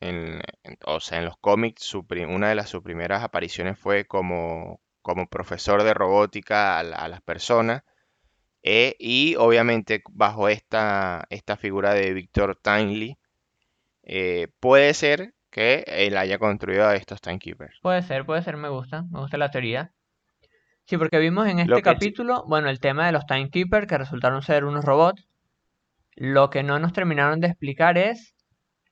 en, 0.00 0.40
o 0.86 1.00
sea, 1.00 1.18
en 1.18 1.24
los 1.24 1.36
cómics, 1.38 1.82
su 1.84 2.06
una 2.28 2.48
de 2.48 2.54
las 2.54 2.68
sus 2.70 2.82
primeras 2.82 3.22
apariciones 3.24 3.78
fue 3.78 4.04
como, 4.06 4.80
como 5.02 5.26
profesor 5.28 5.82
de 5.82 5.94
robótica 5.94 6.78
a, 6.78 6.82
la- 6.84 6.96
a 6.96 7.08
las 7.08 7.22
personas. 7.22 7.82
eh, 8.62 8.96
y 9.00 9.36
obviamente 9.36 10.02
bajo 10.10 10.48
esta, 10.48 11.26
esta 11.30 11.56
figura 11.58 11.94
de 11.94 12.12
Victor 12.14 12.56
Tingley, 12.62 13.18
eh, 14.04 14.48
puede 14.60 14.94
ser 14.94 15.34
que 15.54 15.84
él 15.86 16.16
haya 16.16 16.36
construido 16.38 16.84
a 16.84 16.96
estos 16.96 17.20
Timekeepers. 17.20 17.78
Puede 17.80 18.02
ser, 18.02 18.26
puede 18.26 18.42
ser, 18.42 18.56
me 18.56 18.68
gusta, 18.68 19.04
me 19.08 19.20
gusta 19.20 19.38
la 19.38 19.52
teoría. 19.52 19.92
Sí, 20.86 20.98
porque 20.98 21.20
vimos 21.20 21.46
en 21.46 21.60
este 21.60 21.76
sí- 21.76 21.82
capítulo, 21.82 22.44
bueno, 22.48 22.68
el 22.68 22.80
tema 22.80 23.06
de 23.06 23.12
los 23.12 23.24
Timekeeper 23.24 23.86
que 23.86 23.96
resultaron 23.96 24.42
ser 24.42 24.64
unos 24.64 24.84
robots. 24.84 25.28
Lo 26.16 26.50
que 26.50 26.64
no 26.64 26.80
nos 26.80 26.92
terminaron 26.92 27.38
de 27.40 27.46
explicar 27.46 27.96
es 27.98 28.34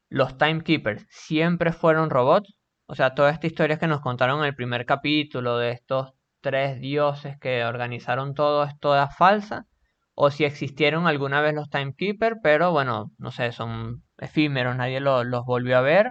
los 0.08 0.38
Timekeepers 0.38 1.04
siempre 1.10 1.72
fueron 1.72 2.10
robots. 2.10 2.54
O 2.86 2.94
sea, 2.94 3.14
toda 3.14 3.30
esta 3.30 3.48
historia 3.48 3.78
que 3.80 3.88
nos 3.88 4.00
contaron 4.00 4.38
en 4.40 4.44
el 4.46 4.54
primer 4.54 4.86
capítulo 4.86 5.58
de 5.58 5.72
estos 5.72 6.12
tres 6.40 6.80
dioses 6.80 7.36
que 7.40 7.64
organizaron 7.64 8.34
todo 8.34 8.62
es 8.64 8.78
toda 8.78 9.08
falsa. 9.08 9.66
O 10.14 10.30
si 10.30 10.44
existieron 10.44 11.08
alguna 11.08 11.40
vez 11.40 11.54
los 11.54 11.70
Timekeepers, 11.70 12.36
pero 12.40 12.70
bueno, 12.70 13.10
no 13.18 13.32
sé, 13.32 13.50
son 13.50 14.04
efímeros, 14.18 14.76
nadie 14.76 15.00
lo- 15.00 15.24
los 15.24 15.44
volvió 15.44 15.76
a 15.78 15.80
ver 15.80 16.10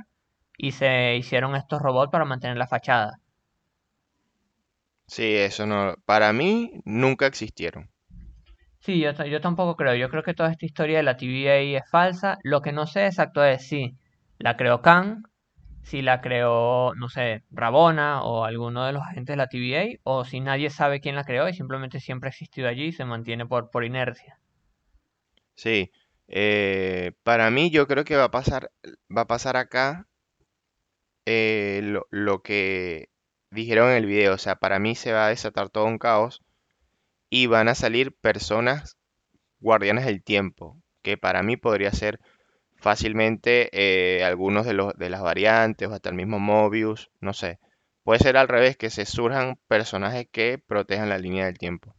y 0.62 0.74
se 0.74 1.16
hicieron 1.16 1.56
estos 1.56 1.82
robots 1.82 2.12
para 2.12 2.24
mantener 2.24 2.56
la 2.56 2.68
fachada. 2.68 3.20
Sí, 5.08 5.36
eso 5.36 5.66
no, 5.66 5.96
para 6.06 6.34
mí 6.34 6.82
nunca 6.86 7.26
existieron. 7.26 7.90
Sí, 8.80 9.00
yo, 9.00 9.12
yo 9.26 9.42
tampoco 9.42 9.76
creo. 9.76 9.96
Yo 9.96 10.10
creo 10.10 10.22
que 10.22 10.36
toda 10.36 10.52
esta 10.52 10.66
historia 10.66 10.98
de 10.98 11.04
la 11.04 11.18
TVA 11.18 11.80
es 11.80 11.90
falsa. 11.90 12.38
Lo 12.44 12.62
que 12.62 12.72
no 12.72 12.86
sé 12.86 13.08
exacto 13.08 13.44
es 13.44 13.68
si 13.68 13.96
la 14.38 14.56
creó 14.56 14.82
Khan, 14.84 15.24
si 15.84 16.04
la 16.04 16.22
creó, 16.22 16.94
no 16.96 17.10
sé, 17.10 17.44
Rabona 17.52 18.24
o 18.24 18.46
alguno 18.46 18.86
de 18.86 18.94
los 18.94 19.04
agentes 19.04 19.34
de 19.34 19.38
la 19.38 19.48
TVA, 19.48 20.00
o 20.04 20.26
si 20.26 20.42
nadie 20.42 20.70
sabe 20.70 21.02
quién 21.02 21.16
la 21.16 21.24
creó 21.26 21.50
y 21.50 21.54
simplemente 21.56 22.00
siempre 22.00 22.28
ha 22.28 22.32
existido 22.32 22.68
allí 22.68 22.86
y 22.86 22.92
se 22.94 23.06
mantiene 23.06 23.48
por, 23.48 23.72
por 23.72 23.84
inercia. 23.84 24.38
Sí, 25.56 25.92
eh, 26.28 27.14
para 27.24 27.50
mí 27.52 27.72
yo 27.72 27.88
creo 27.88 28.04
que 28.04 28.16
va 28.18 28.26
a 28.26 28.32
pasar, 28.32 28.72
va 29.16 29.22
a 29.22 29.28
pasar 29.28 29.58
acá 29.58 30.08
eh, 31.32 31.82
lo, 31.84 32.08
lo 32.10 32.42
que 32.42 33.10
dijeron 33.52 33.90
en 33.90 33.98
el 33.98 34.06
video. 34.06 34.34
O 34.34 34.38
sea, 34.38 34.56
para 34.56 34.80
mí 34.80 34.96
se 34.96 35.14
va 35.14 35.28
a 35.28 35.30
desatar 35.30 35.70
todo 35.70 35.86
un 35.86 35.98
caos 35.98 36.44
y 37.30 37.48
van 37.48 37.70
a 37.70 37.76
salir 37.76 38.14
personas 38.14 38.98
guardianes 39.60 40.06
del 40.06 40.24
tiempo, 40.24 40.78
que 41.04 41.18
para 41.18 41.44
mí 41.44 41.58
podría 41.58 41.92
ser 41.92 42.20
fácilmente 42.78 43.70
eh, 43.74 44.24
algunos 44.24 44.66
de 44.66 44.74
los 44.74 44.94
de 44.98 45.10
las 45.10 45.22
variantes 45.22 45.88
o 45.88 45.94
hasta 45.94 46.10
el 46.10 46.16
mismo 46.16 46.40
Mobius, 46.40 47.12
no 47.20 47.34
sé. 47.34 47.60
Puede 48.04 48.20
ser 48.20 48.36
al 48.38 48.48
revés, 48.48 48.78
que 48.78 48.90
se 48.90 49.06
surjan 49.06 49.58
personajes 49.68 50.28
que 50.32 50.58
protejan 50.58 51.10
la 51.10 51.20
línea 51.20 51.46
del 51.46 51.60
tiempo. 51.60 51.96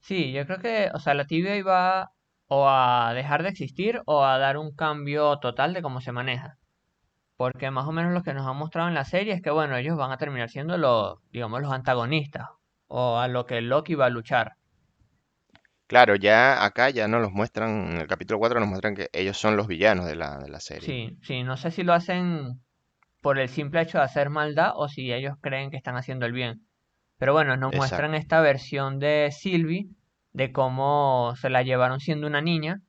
Sí, 0.00 0.32
yo 0.32 0.46
creo 0.46 0.58
que, 0.58 0.90
o 0.94 1.00
sea, 1.00 1.14
la 1.14 1.26
TVA 1.26 1.62
va 1.64 2.12
o 2.46 2.68
a 2.68 3.12
dejar 3.14 3.42
de 3.42 3.50
existir 3.50 4.02
o 4.06 4.24
a 4.24 4.38
dar 4.38 4.58
un 4.58 4.74
cambio 4.74 5.38
total 5.38 5.74
de 5.74 5.82
cómo 5.82 6.00
se 6.00 6.12
maneja. 6.12 6.58
Porque 7.38 7.70
más 7.70 7.86
o 7.86 7.92
menos 7.92 8.12
lo 8.12 8.24
que 8.24 8.34
nos 8.34 8.44
han 8.48 8.56
mostrado 8.56 8.88
en 8.88 8.94
la 8.94 9.04
serie 9.04 9.32
es 9.32 9.40
que, 9.40 9.50
bueno, 9.50 9.76
ellos 9.76 9.96
van 9.96 10.10
a 10.10 10.18
terminar 10.18 10.50
siendo 10.50 10.76
los, 10.76 11.18
digamos, 11.30 11.62
los 11.62 11.72
antagonistas 11.72 12.48
o 12.88 13.18
a 13.18 13.28
lo 13.28 13.46
que 13.46 13.60
Loki 13.60 13.94
va 13.94 14.06
a 14.06 14.10
luchar. 14.10 14.56
Claro, 15.86 16.16
ya 16.16 16.64
acá 16.64 16.90
ya 16.90 17.06
nos 17.06 17.22
los 17.22 17.30
muestran, 17.30 17.92
en 17.92 17.98
el 17.98 18.08
capítulo 18.08 18.40
4 18.40 18.58
nos 18.58 18.68
muestran 18.68 18.96
que 18.96 19.08
ellos 19.12 19.38
son 19.38 19.56
los 19.56 19.68
villanos 19.68 20.06
de 20.06 20.16
la, 20.16 20.38
de 20.38 20.48
la 20.48 20.58
serie. 20.58 20.84
Sí, 20.84 21.16
sí, 21.22 21.44
no 21.44 21.56
sé 21.56 21.70
si 21.70 21.84
lo 21.84 21.92
hacen 21.92 22.60
por 23.22 23.38
el 23.38 23.48
simple 23.48 23.82
hecho 23.82 23.98
de 23.98 24.04
hacer 24.04 24.30
maldad 24.30 24.72
o 24.74 24.88
si 24.88 25.12
ellos 25.12 25.36
creen 25.40 25.70
que 25.70 25.76
están 25.76 25.96
haciendo 25.96 26.26
el 26.26 26.32
bien. 26.32 26.66
Pero 27.18 27.34
bueno, 27.34 27.56
nos 27.56 27.72
muestran 27.72 28.16
esta 28.16 28.40
versión 28.40 28.98
de 28.98 29.28
Sylvie, 29.30 29.86
de 30.32 30.50
cómo 30.50 31.34
se 31.36 31.50
la 31.50 31.62
llevaron 31.62 32.00
siendo 32.00 32.26
una 32.26 32.40
niña, 32.40 32.80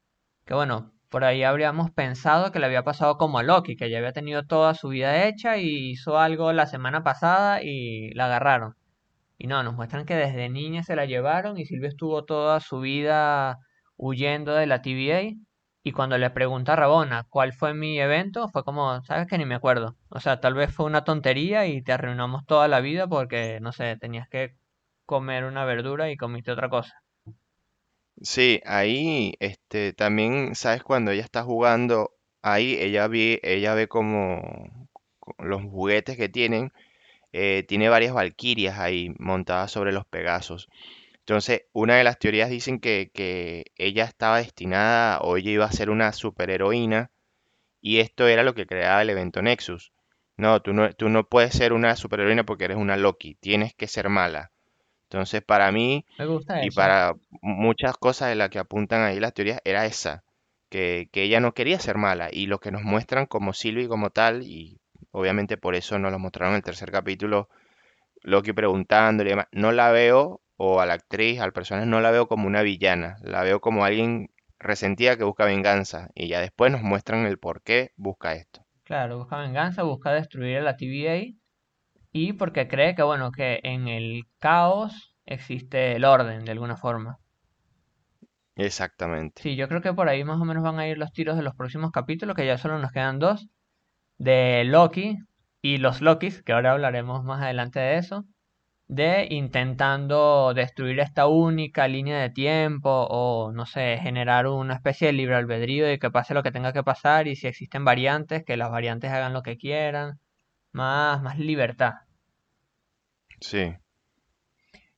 que 0.46 0.56
bueno, 0.56 0.92
por 1.10 1.24
ahí 1.24 1.44
habríamos 1.44 1.92
pensado 1.92 2.52
que 2.52 2.60
le 2.60 2.68
había 2.68 2.84
pasado 2.84 3.18
como 3.18 3.40
a 3.40 3.44
Loki, 3.44 3.76
que 3.76 3.90
ya 3.90 3.98
había 3.98 4.14
tenido 4.14 4.46
toda 4.46 4.74
su 4.76 4.90
vida 4.90 5.26
hecha 5.28 5.58
y 5.58 5.92
hizo 5.92 6.20
algo 6.20 6.54
la 6.54 6.68
semana 6.68 7.04
pasada 7.04 7.64
y 7.64 8.12
la 8.14 8.26
agarraron. 8.26 8.76
Y 9.38 9.48
no, 9.48 9.64
nos 9.64 9.76
muestran 9.76 10.06
que 10.06 10.16
desde 10.16 10.50
niña 10.50 10.84
se 10.84 10.96
la 10.96 11.06
llevaron 11.06 11.58
y 11.58 11.66
Silvia 11.66 11.90
estuvo 11.90 12.26
toda 12.26 12.60
su 12.60 12.82
vida 12.82 13.58
huyendo 13.98 14.54
de 14.54 14.68
la 14.68 14.82
TVA. 14.82 15.36
Y 15.84 15.92
cuando 15.94 16.18
le 16.18 16.30
pregunta 16.30 16.74
a 16.74 16.76
Rabona 16.76 17.26
cuál 17.30 17.54
fue 17.54 17.74
mi 17.74 18.00
evento, 18.00 18.50
fue 18.50 18.64
como, 18.64 19.02
sabes 19.04 19.28
que 19.28 19.38
ni 19.38 19.46
me 19.46 19.56
acuerdo. 19.56 19.96
O 20.10 20.20
sea, 20.20 20.40
tal 20.42 20.54
vez 20.56 20.74
fue 20.76 20.86
una 20.86 21.04
tontería 21.06 21.68
y 21.68 21.82
te 21.84 21.94
arruinamos 21.94 22.46
toda 22.46 22.68
la 22.68 22.82
vida 22.82 23.08
porque, 23.08 23.60
no 23.62 23.72
sé, 23.72 23.98
tenías 23.98 24.28
que 24.30 24.56
comer 25.06 25.46
una 25.46 25.66
verdura 25.66 26.12
y 26.12 26.18
comiste 26.18 26.52
otra 26.52 26.70
cosa. 26.70 26.94
Sí, 28.22 28.62
ahí, 28.66 29.34
este, 29.40 29.94
también, 29.94 30.56
¿sabes? 30.56 30.84
Cuando 30.84 31.12
ella 31.12 31.24
está 31.24 31.44
jugando, 31.44 32.12
ahí 32.42 32.76
ella 32.80 33.08
ve, 33.08 33.40
ella 33.44 33.74
ve 33.76 33.88
como 33.88 34.88
co- 35.20 35.36
los 35.40 35.62
juguetes 35.64 36.18
que 36.18 36.28
tienen, 36.30 36.72
eh, 37.34 37.64
tiene 37.68 37.90
varias 37.90 38.14
valquirias 38.14 38.80
ahí 38.80 39.14
montadas 39.20 39.72
sobre 39.72 39.92
los 39.94 40.06
Pegasos. 40.08 40.70
Entonces, 41.20 41.64
una 41.74 41.98
de 41.98 42.04
las 42.06 42.20
teorías 42.20 42.50
dicen 42.52 42.80
que, 42.80 43.12
que 43.14 43.66
ella 43.78 44.06
estaba 44.06 44.40
destinada 44.40 45.20
o 45.22 45.38
ella 45.38 45.52
iba 45.52 45.66
a 45.66 45.72
ser 45.74 45.90
una 45.92 46.14
superheroína 46.14 47.12
y 47.82 48.00
esto 48.00 48.28
era 48.28 48.44
lo 48.44 48.56
que 48.56 48.68
creaba 48.68 49.02
el 49.04 49.12
evento 49.12 49.42
Nexus. 49.42 49.94
No, 50.38 50.62
tú 50.62 50.74
no, 50.74 50.94
tú 50.94 51.10
no 51.10 51.26
puedes 51.28 51.54
ser 51.56 51.74
una 51.74 51.96
superheroína 51.98 52.46
porque 52.46 52.66
eres 52.66 52.78
una 52.78 52.98
Loki, 52.98 53.36
tienes 53.36 53.74
que 53.76 53.88
ser 53.88 54.10
mala. 54.10 54.52
Entonces, 55.10 55.42
para 55.44 55.72
mí 55.72 56.06
Me 56.20 56.26
gusta 56.28 56.60
y 56.60 56.68
eso. 56.68 56.76
para 56.76 57.16
muchas 57.42 57.98
cosas 57.98 58.30
de 58.30 58.36
las 58.36 58.50
que 58.50 58.60
apuntan 58.60 59.02
ahí 59.04 59.20
las 59.20 59.34
teorías 59.34 59.62
era 59.66 59.86
esa, 59.86 60.24
que, 60.70 61.10
que 61.12 61.24
ella 61.24 61.40
no 61.40 61.54
quería 61.54 61.80
ser 61.80 61.98
mala 61.98 62.30
y 62.32 62.48
lo 62.48 62.60
que 62.60 62.72
nos 62.72 62.84
muestran 62.84 63.26
como 63.28 63.54
Sylvie 63.54 63.88
como 63.88 64.12
tal 64.12 64.44
y 64.44 64.80
obviamente 65.12 65.58
por 65.58 65.76
eso 65.76 66.00
nos 66.00 66.12
lo 66.12 66.20
mostraron 66.20 66.54
en 66.54 66.58
el 66.58 66.64
tercer 66.64 66.92
capítulo 66.92 67.50
Loki 68.24 68.54
preguntándole 68.54 69.30
y 69.30 69.34
demás. 69.34 69.48
No 69.52 69.74
la 69.74 69.92
veo, 69.92 70.42
o 70.56 70.80
a 70.80 70.86
la 70.86 70.94
actriz, 70.94 71.42
al 71.42 71.52
personaje, 71.54 71.86
no 71.86 72.00
la 72.02 72.12
veo 72.12 72.28
como 72.30 72.48
una 72.48 72.62
villana, 72.62 73.18
la 73.24 73.44
veo 73.44 73.60
como 73.60 73.84
alguien 73.86 74.30
resentida 74.58 75.18
que 75.18 75.26
busca 75.26 75.46
venganza. 75.46 76.10
Y 76.16 76.28
ya 76.30 76.40
después 76.40 76.72
nos 76.72 76.82
muestran 76.82 77.26
el 77.26 77.40
por 77.40 77.62
qué 77.62 77.92
busca 77.98 78.34
esto. 78.36 78.66
Claro, 78.84 79.20
busca 79.20 79.38
venganza, 79.38 79.84
busca 79.84 80.12
destruir 80.12 80.58
a 80.58 80.62
la 80.62 80.76
TVA 80.76 81.39
y 82.12 82.34
porque 82.34 82.68
cree 82.68 82.96
que, 82.96 83.04
bueno, 83.04 83.32
que 83.32 83.60
en 83.64 83.88
el 83.88 84.24
caos 84.40 85.16
existe 85.26 85.96
el 85.96 86.06
orden 86.06 86.46
de 86.46 86.52
alguna 86.52 86.78
forma. 86.78 87.20
Exactamente. 88.56 89.42
Sí, 89.42 89.56
yo 89.56 89.68
creo 89.70 89.82
que 89.82 89.94
por 89.94 90.10
ahí 90.10 90.24
más 90.24 90.42
o 90.42 90.46
menos 90.46 90.64
van 90.64 90.80
a 90.80 90.88
ir 90.88 90.98
los 90.98 91.14
tiros 91.14 91.38
de 91.38 91.44
los 91.44 91.56
próximos 91.56 91.92
capítulos, 91.92 92.36
que 92.36 92.46
ya 92.46 92.58
solo 92.58 92.78
nos 92.80 92.92
quedan 92.92 93.20
dos, 93.20 93.48
de 94.18 94.64
Loki 94.66 95.18
y 95.62 95.78
los 95.78 96.02
Lokis, 96.02 96.44
que 96.44 96.54
ahora 96.54 96.74
hablaremos 96.74 97.24
más 97.24 97.42
adelante 97.42 97.80
de 97.80 97.98
eso, 97.98 98.26
de 98.88 99.28
intentando 99.30 100.54
destruir 100.54 101.00
esta 101.00 101.28
única 101.28 101.88
línea 101.88 102.20
de 102.20 102.32
tiempo 102.32 102.90
o, 103.10 103.52
no 103.54 103.66
sé, 103.66 103.98
generar 104.02 104.48
una 104.48 104.76
especie 104.76 105.08
de 105.08 105.14
libre 105.14 105.36
albedrío 105.36 105.86
de 105.88 106.00
que 106.00 106.12
pase 106.12 106.34
lo 106.34 106.44
que 106.44 106.52
tenga 106.52 106.74
que 106.74 106.84
pasar 106.84 107.28
y 107.28 107.36
si 107.36 107.48
existen 107.48 107.86
variantes, 107.86 108.44
que 108.46 108.58
las 108.58 108.72
variantes 108.72 109.12
hagan 109.12 109.34
lo 109.34 109.44
que 109.44 109.58
quieran, 109.58 110.20
más, 110.80 111.22
más 111.22 111.38
libertad. 111.38 111.94
Sí. 113.42 113.76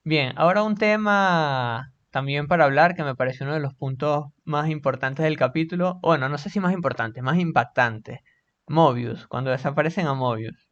Bien, 0.03 0.33
ahora 0.37 0.63
un 0.63 0.75
tema 0.75 1.93
también 2.11 2.47
para 2.47 2.65
hablar 2.65 2.95
que 2.95 3.03
me 3.03 3.15
parece 3.15 3.43
uno 3.43 3.53
de 3.53 3.59
los 3.59 3.73
puntos 3.73 4.25
más 4.43 4.69
importantes 4.69 5.23
del 5.23 5.37
capítulo. 5.37 5.99
Bueno, 6.01 6.29
no 6.29 6.37
sé 6.37 6.49
si 6.49 6.59
más 6.59 6.73
importante, 6.73 7.21
más 7.21 7.37
impactante. 7.37 8.21
Mobius, 8.67 9.27
cuando 9.27 9.51
desaparecen 9.51 10.07
a 10.07 10.13
Mobius. 10.13 10.69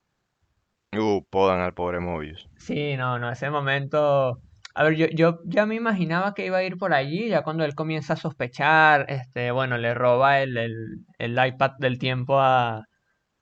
Uh, 0.94 1.24
podan 1.30 1.62
al 1.62 1.74
pobre 1.74 2.00
Mobius. 2.00 2.50
Sí, 2.58 2.96
no, 2.98 3.20
no, 3.20 3.32
ese 3.32 3.50
momento. 3.50 4.42
A 4.76 4.84
ver, 4.84 4.96
yo, 4.96 5.08
yo 5.08 5.40
ya 5.46 5.66
me 5.66 5.76
imaginaba 5.76 6.34
que 6.34 6.46
iba 6.46 6.58
a 6.58 6.64
ir 6.64 6.78
por 6.78 6.94
allí, 6.94 7.30
ya 7.30 7.42
cuando 7.44 7.66
él 7.66 7.76
comienza 7.76 8.14
a 8.14 8.18
sospechar, 8.18 9.06
este, 9.10 9.52
bueno, 9.52 9.78
le 9.78 9.94
roba 9.94 10.40
el, 10.42 10.58
el, 10.58 11.06
el 11.18 11.48
iPad 11.48 11.72
del 11.80 12.00
tiempo 12.00 12.40
a, 12.40 12.89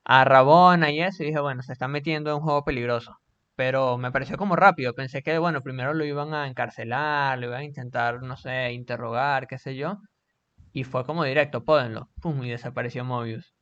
a 0.08 0.24
Rabona 0.24 0.90
y 0.90 1.00
eso, 1.02 1.22
y 1.22 1.26
dije, 1.26 1.40
bueno, 1.40 1.62
se 1.62 1.72
está 1.72 1.86
metiendo 1.88 2.30
en 2.30 2.36
un 2.38 2.42
juego 2.42 2.64
peligroso. 2.64 3.18
Pero 3.56 3.98
me 3.98 4.12
pareció 4.12 4.36
como 4.38 4.56
rápido, 4.56 4.94
pensé 4.94 5.22
que, 5.22 5.38
bueno, 5.38 5.62
primero 5.62 5.94
lo 5.94 6.04
iban 6.04 6.34
a 6.34 6.48
encarcelar, 6.48 7.38
lo 7.38 7.46
iban 7.48 7.60
a 7.60 7.64
intentar, 7.64 8.22
no 8.22 8.36
sé, 8.36 8.72
interrogar, 8.72 9.46
qué 9.48 9.58
sé 9.58 9.76
yo, 9.76 9.98
y 10.72 10.84
fue 10.84 11.04
como 11.06 11.24
directo, 11.24 11.64
pódenlo, 11.64 12.10
pum, 12.22 12.44
y 12.44 12.50
desapareció 12.50 13.04
Mobius. 13.04 13.54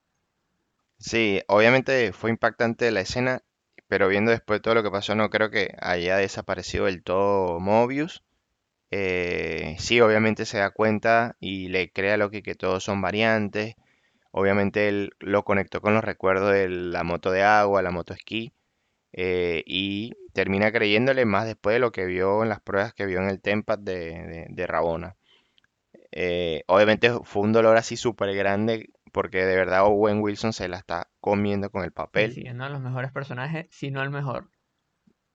Sí, 0.99 1.41
obviamente 1.49 2.13
fue 2.13 2.31
impactante 2.31 2.91
la 2.91 3.01
escena, 3.01 3.43
pero 3.89 4.09
viendo 4.09 4.31
después 4.31 4.61
todo 4.63 4.75
lo 4.75 4.83
que 4.83 4.91
pasó, 4.91 5.15
no 5.15 5.31
creo 5.31 5.51
que 5.51 5.75
haya 5.81 6.17
desaparecido 6.17 6.87
del 6.87 7.03
todo 7.03 7.61
Mobius. 7.61 8.23
Eh, 8.91 9.77
sí, 9.81 10.01
obviamente 10.01 10.47
se 10.47 10.59
da 10.59 10.71
cuenta 10.71 11.37
y 11.41 11.69
le 11.69 11.91
crea 11.93 12.17
Loki 12.19 12.43
que 12.43 12.55
todos 12.57 12.85
son 12.85 13.03
variantes. 13.03 13.75
Obviamente 14.37 14.89
él 14.89 15.13
lo 15.21 15.45
conectó 15.45 15.81
con 15.81 15.95
los 15.95 16.05
recuerdos 16.05 16.53
de 16.53 16.69
la 16.69 17.05
moto 17.05 17.31
de 17.31 17.43
agua, 17.43 17.83
la 17.83 17.91
moto 17.91 18.13
esquí, 18.15 18.53
eh, 19.13 19.63
y 19.67 20.13
termina 20.35 20.73
creyéndole 20.73 21.25
más 21.27 21.47
después 21.47 21.75
de 21.75 21.81
lo 21.81 21.93
que 21.93 22.07
vio 22.07 22.43
en 22.43 22.51
las 22.51 22.61
pruebas 22.61 22.95
que 22.95 23.07
vio 23.07 23.21
en 23.21 23.31
el 23.31 23.41
Tempat 23.43 23.81
de, 23.81 23.95
de, 23.95 24.47
de 24.51 24.67
Rabona. 24.67 25.17
Eh, 26.13 26.65
obviamente 26.69 27.11
fue 27.25 27.43
un 27.43 27.53
dolor 27.53 27.77
así 27.77 27.97
súper 27.97 28.35
grande 28.35 28.91
porque 29.13 29.45
de 29.45 29.57
verdad 29.57 29.85
Owen 29.87 30.21
Wilson 30.21 30.53
se 30.53 30.69
la 30.69 30.79
está 30.79 31.09
comiendo 31.21 31.71
con 31.71 31.85
el 31.85 31.93
papel. 31.93 32.33
sí, 32.35 32.45
uno 32.51 32.65
de 32.65 32.71
los 32.71 32.81
mejores 32.81 33.13
personajes, 33.13 33.67
si 33.71 33.91
no 33.91 34.03
el 34.03 34.11
mejor. 34.11 34.51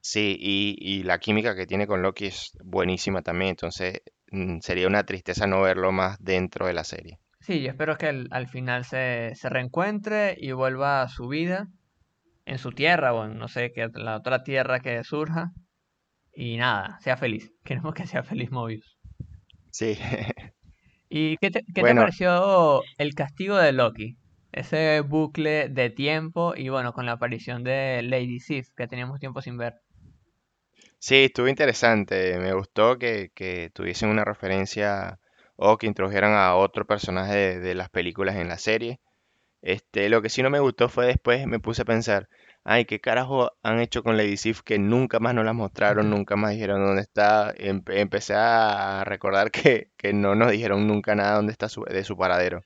Sí, 0.02 0.38
y, 0.40 0.76
y 0.80 1.04
la 1.04 1.20
química 1.20 1.56
que 1.56 1.66
tiene 1.68 1.88
con 1.88 2.02
Loki 2.04 2.28
es 2.28 2.52
buenísima 2.64 3.22
también, 3.24 3.52
entonces 3.52 4.02
mm, 4.32 4.60
sería 4.60 4.88
una 4.88 5.06
tristeza 5.06 5.48
no 5.48 5.62
verlo 5.62 5.92
más 5.92 6.18
dentro 6.20 6.68
de 6.68 6.74
la 6.74 6.84
serie. 6.84 7.20
Sí, 7.42 7.62
yo 7.62 7.70
espero 7.72 7.98
que 7.98 8.08
al, 8.08 8.28
al 8.32 8.48
final 8.48 8.86
se, 8.86 9.34
se 9.36 9.50
reencuentre 9.50 10.36
y 10.40 10.52
vuelva 10.52 11.02
a 11.02 11.10
su 11.10 11.28
vida 11.28 11.68
en 12.46 12.58
su 12.60 12.72
tierra 12.72 13.14
o 13.14 13.26
en 13.26 13.38
no 13.38 13.48
sé 13.48 13.72
qué 13.74 13.90
la 13.94 14.18
otra 14.18 14.44
tierra 14.44 14.80
que 14.80 15.04
surja 15.04 15.52
y 16.34 16.58
nada, 16.58 17.00
sea 17.02 17.18
feliz. 17.18 17.52
Queremos 17.66 17.94
que 17.96 18.08
sea 18.08 18.24
feliz 18.24 18.52
Mobius. 18.52 18.98
Sí, 19.72 19.98
¿Y 21.10 21.38
qué 21.38 21.52
te, 21.52 21.62
qué 21.76 21.84
te 21.84 21.94
pareció 21.96 22.82
el 22.98 23.14
castigo 23.14 23.58
de 23.58 23.72
Loki? 23.72 24.18
Ese 24.52 25.02
bucle 25.02 25.70
de 25.70 25.90
tiempo 25.92 26.56
y 26.56 26.70
bueno, 26.70 26.94
con 26.94 27.06
la 27.06 27.14
aparición 27.14 27.64
de 27.64 28.02
Lady 28.04 28.40
Sif, 28.40 28.70
que 28.76 28.88
teníamos 28.88 29.20
tiempo 29.20 29.42
sin 29.42 29.58
ver. 29.58 29.76
sí, 31.00 31.26
estuvo 31.26 31.48
interesante, 31.48 32.38
me 32.40 32.54
gustó 32.54 32.98
que, 32.98 33.30
que 33.36 33.70
tuviesen 33.74 34.10
una 34.10 34.24
referencia 34.24 35.20
o 35.56 35.78
que 35.78 35.88
introdujeran 35.88 36.34
a 36.34 36.56
otro 36.56 36.86
personaje 36.86 37.34
de, 37.36 37.60
de 37.60 37.76
las 37.76 37.90
películas 37.90 38.36
en 38.38 38.48
la 38.50 38.58
serie. 38.58 39.00
Este, 39.62 40.10
lo 40.10 40.22
que 40.22 40.30
sí 40.30 40.44
no 40.44 40.50
me 40.52 40.60
gustó 40.60 40.90
fue 40.90 41.08
después 41.08 41.48
me 41.48 41.60
puse 41.60 41.84
a 41.84 41.86
pensar, 41.86 42.30
ay, 42.64 42.86
¿qué 42.86 43.00
carajo 43.02 43.52
han 43.64 43.80
hecho 43.80 44.04
con 44.04 44.18
Lady 44.18 44.38
Sif 44.38 44.62
que 44.62 44.80
nunca 44.80 45.20
más 45.20 45.34
nos 45.36 45.46
las 45.46 45.56
mostraron, 45.56 46.10
nunca 46.12 46.36
más 46.36 46.52
dijeron 46.52 46.86
dónde 46.86 47.02
está? 47.02 47.54
Empe- 47.56 47.98
empecé 48.00 48.34
a 48.36 49.04
recordar 49.06 49.52
que, 49.52 49.92
que 49.98 50.14
no 50.14 50.36
nos 50.36 50.52
dijeron 50.52 50.88
nunca 50.88 51.16
nada 51.16 51.36
dónde 51.36 51.52
está 51.54 51.70
su- 51.70 51.84
de 51.86 52.04
su 52.04 52.18
paradero. 52.18 52.64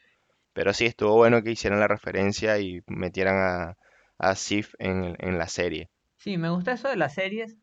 Pero 0.53 0.73
sí, 0.73 0.85
estuvo 0.87 1.15
bueno 1.15 1.43
que 1.43 1.51
hicieran 1.51 1.79
la 1.79 1.87
referencia 1.87 2.57
y 2.59 2.81
metieran 2.87 3.37
a, 3.37 3.77
a 4.17 4.35
Sif 4.35 4.73
en, 4.79 5.15
en 5.19 5.37
la 5.37 5.47
serie. 5.47 5.89
Sí, 6.17 6.37
me 6.37 6.49
gusta 6.49 6.73
eso 6.73 6.89
de 6.89 6.97
las 6.97 7.13
series, 7.13 7.55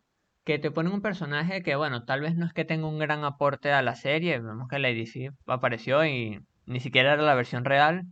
que 0.44 0.58
te 0.58 0.70
ponen 0.70 0.92
un 0.92 1.02
personaje 1.02 1.62
que 1.62 1.76
bueno, 1.76 2.04
tal 2.04 2.20
vez 2.20 2.36
no 2.36 2.46
es 2.46 2.52
que 2.52 2.64
tenga 2.64 2.86
un 2.88 2.98
gran 2.98 3.24
aporte 3.24 3.72
a 3.72 3.82
la 3.82 3.94
serie, 3.96 4.40
vemos 4.40 4.68
que 4.68 4.78
Lady 4.78 5.06
Sif 5.06 5.32
apareció 5.46 6.04
y 6.04 6.40
ni 6.66 6.80
siquiera 6.80 7.14
era 7.14 7.22
la 7.22 7.34
versión 7.34 7.64
real 7.64 8.06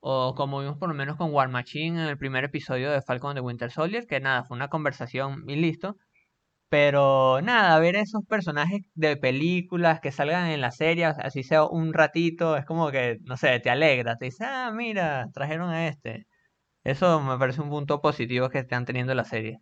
O 0.00 0.34
como 0.36 0.60
vimos 0.60 0.78
por 0.78 0.88
lo 0.90 0.94
menos 0.96 1.16
con 1.16 1.32
War 1.32 1.48
Machine 1.48 2.02
en 2.02 2.08
el 2.08 2.18
primer 2.18 2.44
episodio 2.44 2.90
de 2.92 3.02
Falcon 3.02 3.34
the 3.36 3.40
Winter 3.40 3.70
Soldier, 3.72 4.06
que 4.06 4.20
nada, 4.20 4.44
fue 4.44 4.56
una 4.56 4.68
conversación 4.68 5.44
y 5.48 5.56
listo. 5.56 5.96
Pero 6.68 7.40
nada, 7.42 7.78
ver 7.78 7.96
esos 7.96 8.24
personajes 8.26 8.82
de 8.94 9.16
películas 9.16 10.00
que 10.00 10.10
salgan 10.12 10.48
en 10.50 10.60
la 10.62 10.70
serie, 10.72 11.04
así 11.06 11.42
sea 11.44 11.64
un 11.66 11.92
ratito, 11.92 12.56
es 12.56 12.64
como 12.64 12.90
que, 12.90 13.18
no 13.24 13.36
sé, 13.36 13.60
te 13.60 13.70
alegra, 13.70 14.16
te 14.16 14.26
dice, 14.26 14.44
ah, 14.46 14.72
mira, 14.74 15.28
trajeron 15.34 15.70
a 15.70 15.88
este. 15.88 16.26
Eso 16.84 17.20
me 17.22 17.38
parece 17.38 17.62
un 17.62 17.70
punto 17.70 18.00
positivo 18.02 18.50
que 18.50 18.60
están 18.60 18.86
teniendo 18.86 19.14
la 19.14 19.24
serie. 19.24 19.60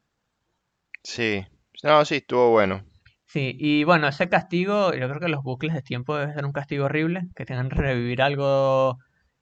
Sí, 1.02 1.44
no, 1.82 2.04
sí, 2.04 2.16
estuvo 2.16 2.50
bueno, 2.50 2.82
Sí, 3.26 3.56
y 3.58 3.84
bueno, 3.84 4.08
ese 4.08 4.28
castigo, 4.28 4.92
yo 4.92 5.08
creo 5.08 5.20
que 5.20 5.28
los 5.28 5.42
bucles 5.42 5.72
de 5.74 5.80
tiempo 5.82 6.16
debe 6.16 6.34
ser 6.34 6.44
un 6.44 6.52
castigo 6.52 6.84
horrible, 6.86 7.28
que 7.36 7.46
tengan 7.46 7.68
que 7.70 7.76
revivir 7.76 8.20
algo 8.22 8.98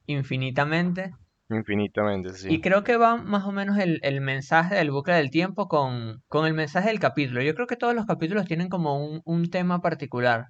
infinitamente. 0.06 1.12
infinitamente, 1.50 2.32
Y 2.46 2.60
sí. 2.60 2.62
creo 2.62 2.82
que 2.82 2.96
va 2.96 3.16
más 3.16 3.44
o 3.44 3.52
menos 3.52 3.78
el, 3.78 4.00
el 4.02 4.20
mensaje 4.20 4.74
del 4.74 4.90
bucle 4.90 5.14
del 5.14 5.30
tiempo 5.30 5.68
con, 5.68 6.22
con 6.28 6.46
el 6.46 6.54
mensaje 6.54 6.88
del 6.88 6.98
capítulo. 7.00 7.42
Yo 7.42 7.54
creo 7.54 7.66
que 7.66 7.76
todos 7.76 7.94
los 7.94 8.06
capítulos 8.06 8.46
tienen 8.46 8.68
como 8.68 9.04
un, 9.06 9.20
un 9.24 9.50
tema 9.50 9.80
particular. 9.80 10.46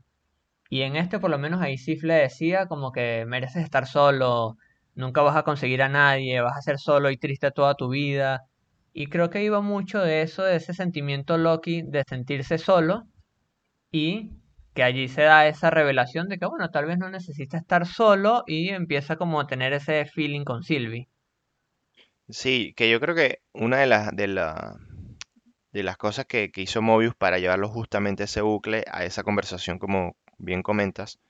Y 0.70 0.82
en 0.82 0.96
este 0.96 1.20
por 1.20 1.30
lo 1.30 1.38
menos 1.38 1.60
ahí 1.62 1.78
Sif 1.78 2.04
le 2.04 2.14
decía 2.16 2.66
como 2.68 2.92
que 2.92 3.24
mereces 3.28 3.64
estar 3.64 3.86
solo, 3.86 4.56
nunca 4.94 5.22
vas 5.22 5.36
a 5.36 5.44
conseguir 5.44 5.82
a 5.82 5.88
nadie, 5.90 6.40
vas 6.42 6.56
a 6.58 6.62
ser 6.62 6.78
solo 6.78 7.10
y 7.10 7.18
triste 7.18 7.50
toda 7.52 7.74
tu 7.76 7.90
vida. 7.90 8.42
Y 9.02 9.06
creo 9.08 9.30
que 9.30 9.42
iba 9.44 9.60
mucho 9.62 10.00
de 10.00 10.22
eso, 10.22 10.42
de 10.44 10.56
ese 10.56 10.74
sentimiento 10.74 11.38
Loki 11.38 11.82
de 11.82 12.04
sentirse 12.08 12.58
solo 12.58 13.04
y 13.92 14.32
que 14.74 14.82
allí 14.84 15.08
se 15.08 15.22
da 15.22 15.48
esa 15.48 15.70
revelación 15.70 16.28
de 16.28 16.38
que, 16.38 16.46
bueno, 16.46 16.70
tal 16.70 16.86
vez 16.86 16.98
no 16.98 17.10
necesita 17.10 17.58
estar 17.58 17.86
solo 17.86 18.44
y 18.46 18.70
empieza 18.70 19.16
como 19.16 19.40
a 19.40 19.46
tener 19.48 19.72
ese 19.74 20.06
feeling 20.06 20.44
con 20.44 20.62
Sylvie. 20.64 21.08
Sí, 22.28 22.74
que 22.76 22.90
yo 22.90 23.00
creo 23.00 23.14
que 23.14 23.40
una 23.52 23.78
de 23.78 23.86
las, 23.86 24.14
de 24.14 24.28
la- 24.28 24.76
de 25.72 25.82
las 25.82 25.96
cosas 25.96 26.26
que, 26.26 26.50
que 26.50 26.62
hizo 26.62 26.82
Mobius 26.82 27.14
para 27.16 27.38
llevarlo 27.38 27.68
justamente 27.68 28.22
a 28.24 28.26
ese 28.26 28.40
bucle, 28.42 28.84
a 28.90 29.04
esa 29.04 29.22
conversación, 29.24 29.78
como 29.78 30.16
bien 30.38 30.62
comentas, 30.62 31.20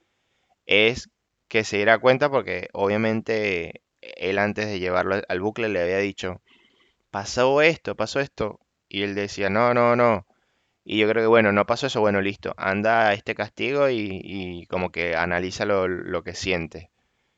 es 0.66 1.10
que 1.48 1.64
se 1.64 1.76
diera 1.78 1.98
cuenta 2.00 2.30
porque 2.30 2.68
obviamente 2.72 3.82
él 4.02 4.38
antes 4.38 4.66
de 4.68 4.80
llevarlo 4.80 5.16
al 5.28 5.40
bucle 5.40 5.68
le 5.70 5.82
había 5.82 5.98
dicho, 5.98 6.42
pasó 7.10 7.62
esto, 7.62 7.96
pasó 7.96 8.20
esto, 8.20 8.60
y 8.88 9.02
él 9.02 9.14
decía, 9.14 9.50
no, 9.50 9.74
no, 9.74 9.96
no. 9.96 10.26
Y 10.84 10.98
yo 10.98 11.08
creo 11.08 11.24
que 11.24 11.28
bueno, 11.28 11.52
no 11.52 11.66
pasó 11.66 11.86
eso, 11.88 12.00
bueno, 12.00 12.20
listo, 12.22 12.54
anda 12.56 13.08
a 13.08 13.14
este 13.14 13.34
castigo 13.34 13.90
y, 13.90 14.66
como 14.70 14.90
que 14.92 15.16
analiza 15.16 15.66
lo, 15.66 16.22
que 16.24 16.34
siente. 16.34 16.90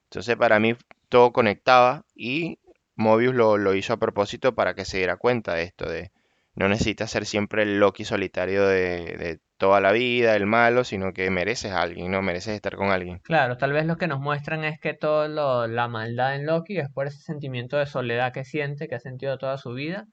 Entonces 0.05 0.37
para 0.37 0.61
mí 0.61 0.77
todo 1.09 1.33
conectaba 1.33 2.05
y 2.15 2.59
Mobius 2.97 3.35
lo, 3.35 3.59
lo 3.59 3.75
hizo 3.75 3.95
a 3.95 3.99
propósito 3.99 4.55
para 4.55 4.75
que 4.75 4.85
se 4.85 4.99
diera 4.99 5.17
cuenta 5.17 5.55
de 5.55 5.65
esto, 5.65 5.89
de 5.89 6.13
no 6.55 6.69
necesitas 6.69 7.11
ser 7.11 7.27
siempre 7.27 7.63
el 7.63 7.81
Loki 7.81 8.05
solitario 8.05 8.67
de 8.67 9.41
toda 9.61 9.81
la 9.81 9.93
vida, 9.93 10.35
el 10.35 10.47
malo, 10.47 10.83
sino 10.83 11.13
que 11.13 11.31
mereces 11.31 11.71
a 11.73 11.83
alguien, 11.83 12.11
¿no? 12.11 12.23
Mereces 12.23 12.55
estar 12.57 12.75
con 12.77 12.91
alguien. 12.91 13.23
Claro, 13.23 13.57
tal 13.57 13.73
vez 13.73 13.87
lo 13.87 13.97
que 13.97 14.09
nos 14.09 14.21
muestran 14.21 14.63
es 14.65 14.79
que 14.79 14.93
toda 14.95 15.27
la 15.69 15.89
maldad 15.89 16.35
en 16.35 16.45
Loki 16.45 16.79
es 16.79 16.91
por 16.91 17.07
ese 17.07 17.23
sentimiento 17.23 17.79
de 17.79 17.87
soledad 17.87 18.33
que 18.33 18.45
siente, 18.45 18.89
que 18.89 18.97
ha 18.97 19.01
sentido 19.01 19.39
toda 19.39 19.57
su 19.59 19.73
vida. 19.73 20.07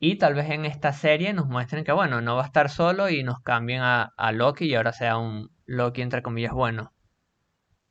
Y 0.00 0.18
tal 0.18 0.34
vez 0.34 0.50
en 0.50 0.64
esta 0.66 0.92
serie 0.92 1.32
nos 1.34 1.46
muestren 1.46 1.84
que, 1.84 1.92
bueno, 1.92 2.20
no 2.20 2.36
va 2.36 2.42
a 2.44 2.46
estar 2.46 2.70
solo 2.70 3.10
y 3.10 3.22
nos 3.24 3.40
cambien 3.42 3.82
a, 3.82 4.12
a 4.16 4.32
Loki 4.32 4.66
y 4.66 4.74
ahora 4.74 4.92
sea 4.92 5.18
un 5.18 5.50
Loki 5.66 6.02
entre 6.02 6.22
comillas 6.22 6.52
bueno. 6.52 6.92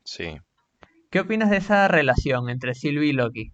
Sí. 0.03 0.39
¿Qué 1.11 1.19
opinas 1.19 1.49
de 1.49 1.57
esa 1.57 1.87
relación 1.89 2.49
entre 2.49 2.73
Sylvie 2.73 3.09
y 3.09 3.13
Loki? 3.13 3.51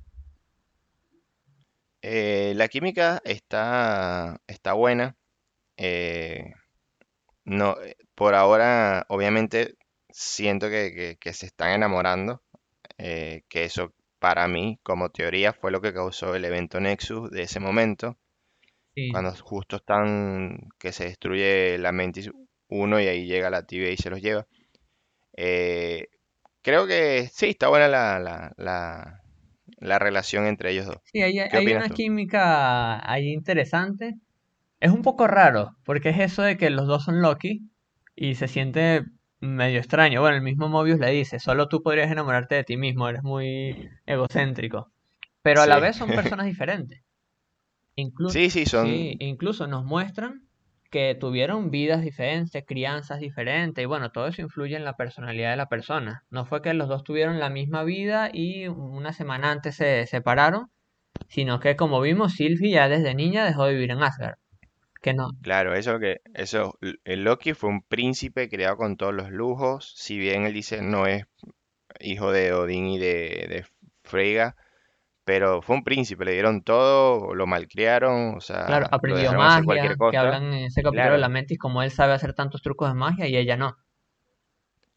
Eh, 2.02 2.54
la 2.56 2.68
química 2.68 3.22
está, 3.24 4.42
está 4.48 4.74
buena. 4.74 5.16
eh, 5.78 6.54
no, 7.46 7.82
eh, 7.82 7.96
por 8.16 8.36
ahora, 8.36 9.06
obviamente, 9.10 9.76
siento 10.10 10.70
que, 10.70 10.94
que- 10.94 11.18
que 11.20 11.34
se 11.34 11.46
están 11.48 11.72
enamorando. 11.72 12.42
eh, 13.00 13.44
que 13.50 13.66
eso, 13.66 13.94
para 14.20 14.48
mí, 14.48 14.80
como 14.84 15.10
teoría, 15.12 15.54
fue 15.54 15.72
lo 15.72 15.82
que 15.82 15.94
causó 15.94 16.36
el 16.36 16.46
evento 16.46 16.80
Nexus 16.82 17.32
de 17.32 17.44
ese 17.44 17.60
momento. 17.62 18.18
Sí, 18.96 19.04
Cuando 19.08 19.34
justo 19.36 19.78
están, 19.78 20.58
que 20.80 20.92
se 20.94 21.06
destruye 21.06 21.78
la 21.80 21.92
Mantis 21.94 22.32
uno 22.70 23.00
y 23.02 23.08
ahí 23.08 23.28
llega 23.28 23.50
la 23.52 23.66
TVA 23.66 23.92
y 23.92 23.98
se 23.98 24.10
los 24.12 24.22
lleva. 24.22 24.48
Eh, 25.38 26.08
creo 26.64 26.88
que 26.88 27.30
sí, 27.34 27.48
está 27.52 27.70
buena 27.70 27.88
la, 27.90 28.20
la, 28.20 28.54
la, 28.58 29.22
la 29.80 30.00
relación 30.00 30.48
entre 30.48 30.72
ellos 30.74 30.88
dos. 30.88 30.98
sí, 31.04 31.22
hay, 31.22 31.40
¿Qué 31.50 31.58
hay 31.58 31.60
opinas 31.60 31.86
una 31.86 31.90
tú? 31.90 31.96
química 31.96 33.10
ahí 33.12 33.32
interesante. 33.32 34.16
Es 34.84 34.92
un 34.92 35.02
poco 35.02 35.28
raro, 35.28 35.78
porque 35.86 36.10
es 36.10 36.20
eso 36.20 36.42
de 36.42 36.58
que 36.58 36.70
los 36.70 36.88
dos 36.88 37.06
son 37.06 37.22
Loki 37.22 37.70
y 38.18 38.36
se 38.36 38.50
siente 38.50 39.06
medio 39.40 39.80
extraño. 39.80 40.20
Bueno, 40.20 40.36
el 40.36 40.42
mismo 40.42 40.68
Mobius 40.68 41.00
le 41.00 41.10
dice, 41.10 41.40
solo 41.40 41.70
tú 41.70 41.82
podrías 41.82 42.12
enamorarte 42.12 42.56
de 42.56 42.66
ti 42.66 42.76
mismo, 42.76 43.08
eres 43.08 43.24
muy 43.24 43.90
egocéntrico. 44.06 44.92
Pero 45.42 45.62
a 45.62 45.68
la 45.68 45.80
vez 45.80 45.96
son 45.96 46.10
personas 46.36 46.48
diferentes. 46.48 47.02
Incluso, 47.96 48.34
sí, 48.34 48.50
sí, 48.50 48.66
sí, 48.66 48.72
son, 48.72 48.88
incluso 48.90 49.68
nos 49.68 49.86
muestran 49.86 50.50
que 50.92 51.16
tuvieron 51.16 51.72
vidas 51.72 52.02
diferentes, 52.02 52.66
crianzas 52.68 53.22
diferentes, 53.22 53.82
y 53.82 53.86
bueno, 53.86 54.12
todo 54.12 54.28
eso 54.28 54.42
influye 54.42 54.76
en 54.76 54.84
la 54.84 54.98
personalidad 54.98 55.52
de 55.52 55.58
la 55.58 55.70
persona. 55.70 56.26
No 56.30 56.46
fue 56.46 56.62
que 56.62 56.74
los 56.74 56.90
dos 56.90 57.06
tuvieron 57.06 57.40
la 57.40 57.50
misma 57.50 57.86
vida 57.86 58.32
y 58.34 58.68
una 58.68 59.14
semana 59.14 59.50
antes 59.50 59.78
se 59.78 60.06
separaron, 60.08 60.72
sino 61.30 61.62
que 61.62 61.78
como 61.78 62.02
vimos, 62.02 62.34
Sylvie 62.34 62.72
ya 62.72 62.90
desde 62.90 63.16
niña 63.16 63.46
dejó 63.46 63.64
de 63.64 63.76
vivir 63.76 63.92
en 63.92 64.04
Asgard. 64.04 64.43
Que 65.04 65.14
no, 65.14 65.30
claro, 65.42 65.76
eso 65.76 66.00
que, 66.00 66.22
eso, 66.34 66.80
el 67.04 67.24
Loki 67.24 67.54
fue 67.54 67.70
un 67.70 67.82
príncipe 67.84 68.50
criado 68.50 68.78
con 68.78 68.98
todos 68.98 69.14
los 69.14 69.30
lujos, 69.32 69.94
si 69.98 70.18
bien 70.18 70.46
él 70.46 70.54
dice 70.54 70.82
no 70.82 71.06
es 71.08 71.26
hijo 72.00 72.32
de 72.32 72.54
Odín 72.54 72.88
y 72.88 73.00
de, 73.00 73.48
de 73.50 73.66
pero 75.26 75.62
fue 75.62 75.78
un 75.78 75.84
príncipe, 75.84 76.26
le 76.26 76.34
dieron 76.34 76.64
todo, 76.64 77.34
lo 77.36 77.48
malcriaron, 77.48 78.36
o 78.38 78.40
claro, 78.66 78.88
sea, 78.88 78.90
lo 78.92 78.96
aprendió 78.96 79.34
magia, 79.34 79.96
que 80.10 80.18
hablan 80.18 80.54
en 80.54 80.66
ese 80.66 80.82
capítulo 80.84 81.14
de 81.14 81.18
la 81.20 81.30
Claro, 81.30 81.30
Mentis 81.30 81.58
como 81.60 81.82
él 81.84 81.92
sabe 81.92 82.14
hacer 82.14 82.34
tantos 82.34 82.62
trucos 82.62 82.90
de 82.90 82.96
magia 82.96 83.28
y 83.28 83.38
ella 83.38 83.58
no. 83.58 83.78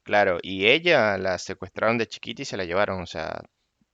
claro, 0.03 0.39
y 0.43 0.67
ella 0.67 1.19
la 1.19 1.39
secuestraron 1.39 1.99
de 1.99 2.07
chiquita 2.07 2.43
y 2.43 2.45
se 2.45 2.57
la 2.57 2.65
llevaron, 2.65 3.03
o 3.03 3.07
sea, 3.07 3.43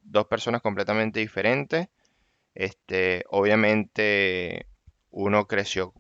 dos 0.01 0.27
personas 0.27 0.63
completamente 0.63 1.21
diferentes. 1.21 1.89
Este, 2.55 3.25
obviamente 3.31 4.67
uno 5.11 5.47
creció 5.47 5.95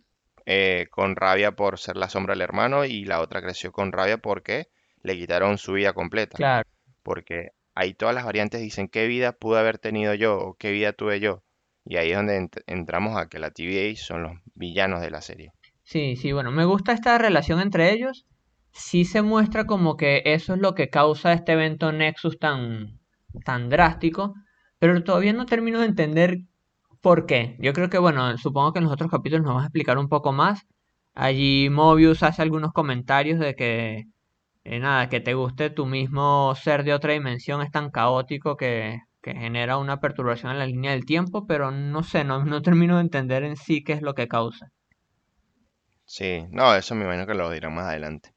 eh, 0.46 0.87
con 0.90 1.16
rabia 1.16 1.52
por 1.52 1.78
ser 1.78 1.96
la 1.96 2.09
sombra 2.09 2.35
del 2.35 2.42
hermano 2.42 2.85
y 2.85 3.05
la 3.05 3.20
otra 3.20 3.42
creció 3.42 3.72
con 3.72 3.92
rabia 3.92 4.18
porque 4.18 4.68
le 5.02 5.16
quitaron 5.16 5.59
su 5.59 5.72
vida 5.74 5.92
completa. 5.92 6.38
Claro. 6.38 6.68
Porque 7.02 7.52
ahí 7.74 7.94
todas 7.94 8.14
las 8.14 8.24
variantes 8.24 8.61
dicen 8.61 8.88
qué 8.88 9.07
vida 9.07 9.33
pude 9.33 9.61
haber 9.61 9.78
tenido 9.78 10.14
yo 10.14 10.38
o 10.38 10.55
qué 10.55 10.72
vida 10.72 10.92
tuve 10.92 11.20
yo. 11.20 11.42
Y 11.85 11.96
ahí 11.96 12.11
es 12.11 12.16
donde 12.16 12.40
ent- 12.40 12.62
entramos 12.66 13.16
a 13.16 13.28
que 13.28 13.38
la 13.38 13.50
TVA 13.52 13.96
son 13.96 14.22
los 14.24 14.33
villanos 14.55 15.00
de 15.00 15.11
la 15.11 15.22
serie. 15.22 15.52
Sí, 15.85 16.16
sí, 16.16 16.33
bueno, 16.33 16.50
me 16.50 16.64
gusta 16.64 16.92
esta 16.92 17.18
relación 17.18 17.61
entre 17.61 17.92
ellos. 17.92 18.26
Sí 18.72 19.05
se 19.05 19.22
muestra 19.22 19.64
como 19.66 19.96
que 19.96 20.22
eso 20.24 20.55
es 20.55 20.61
lo 20.61 20.74
que 20.74 20.88
causa 20.88 21.33
este 21.33 21.52
evento 21.52 21.92
Nexus 21.92 22.38
tan, 22.38 22.98
tan 23.44 23.68
drástico, 23.68 24.35
pero 24.78 25.02
todavía 25.05 25.33
no 25.33 25.46
termino 25.46 25.81
de 25.81 25.87
entender 25.87 26.38
por 27.02 27.26
qué. 27.26 27.56
Yo 27.60 27.72
creo 27.74 27.90
que, 27.90 27.98
bueno, 27.98 28.36
supongo 28.38 28.72
que 28.72 28.78
en 28.80 28.84
los 28.86 28.92
otros 28.94 29.10
capítulos 29.10 29.44
nos 29.44 29.54
vas 29.56 29.64
a 29.64 29.66
explicar 29.68 29.98
un 29.98 30.08
poco 30.08 30.32
más. 30.32 30.66
Allí 31.14 31.68
Mobius 31.70 32.22
hace 32.22 32.42
algunos 32.42 32.72
comentarios 32.72 33.38
de 33.40 33.54
que, 33.56 34.04
eh, 34.64 34.80
nada, 34.80 35.08
que 35.10 35.20
te 35.20 35.34
guste 35.34 35.70
tu 35.70 35.86
mismo 35.86 36.54
ser 36.56 36.84
de 36.84 36.94
otra 36.94 37.14
dimensión 37.14 37.62
es 37.62 37.70
tan 37.72 37.90
caótico 37.90 38.56
que, 38.56 39.00
que 39.22 39.34
genera 39.34 39.78
una 39.78 40.00
perturbación 40.00 40.52
en 40.52 40.58
la 40.60 40.66
línea 40.66 40.92
del 40.92 41.06
tiempo, 41.06 41.46
pero 41.46 41.70
no 41.72 42.02
sé, 42.04 42.24
no, 42.24 42.44
no 42.44 42.62
termino 42.62 42.96
de 42.96 43.02
entender 43.02 43.44
en 43.44 43.56
sí 43.56 43.84
qué 43.84 43.94
es 43.94 44.02
lo 44.02 44.14
que 44.14 44.28
causa. 44.28 44.68
Sí, 46.04 46.44
no, 46.50 46.74
eso 46.76 46.94
me 46.94 47.04
imagino 47.04 47.26
que 47.26 47.34
lo 47.34 47.50
dirán 47.50 47.74
más 47.74 47.86
adelante. 47.86 48.34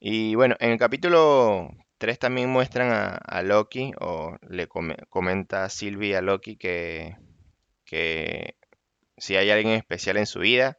Y 0.00 0.34
bueno, 0.36 0.56
en 0.60 0.72
el 0.72 0.78
capítulo 0.78 1.70
3 1.98 2.18
también 2.18 2.50
muestran 2.50 2.90
a, 2.92 3.42
Loki, 3.42 3.92
o 4.00 4.36
le 4.48 4.68
come- 4.68 4.96
comenta 5.10 5.68
Sylvie 5.70 6.16
a 6.16 6.22
Loki 6.22 6.56
que, 6.56 7.16
que 7.84 8.56
si 9.16 9.36
hay 9.36 9.50
alguien 9.50 9.74
especial 9.74 10.16
en 10.18 10.26
su 10.26 10.40
vida, 10.40 10.76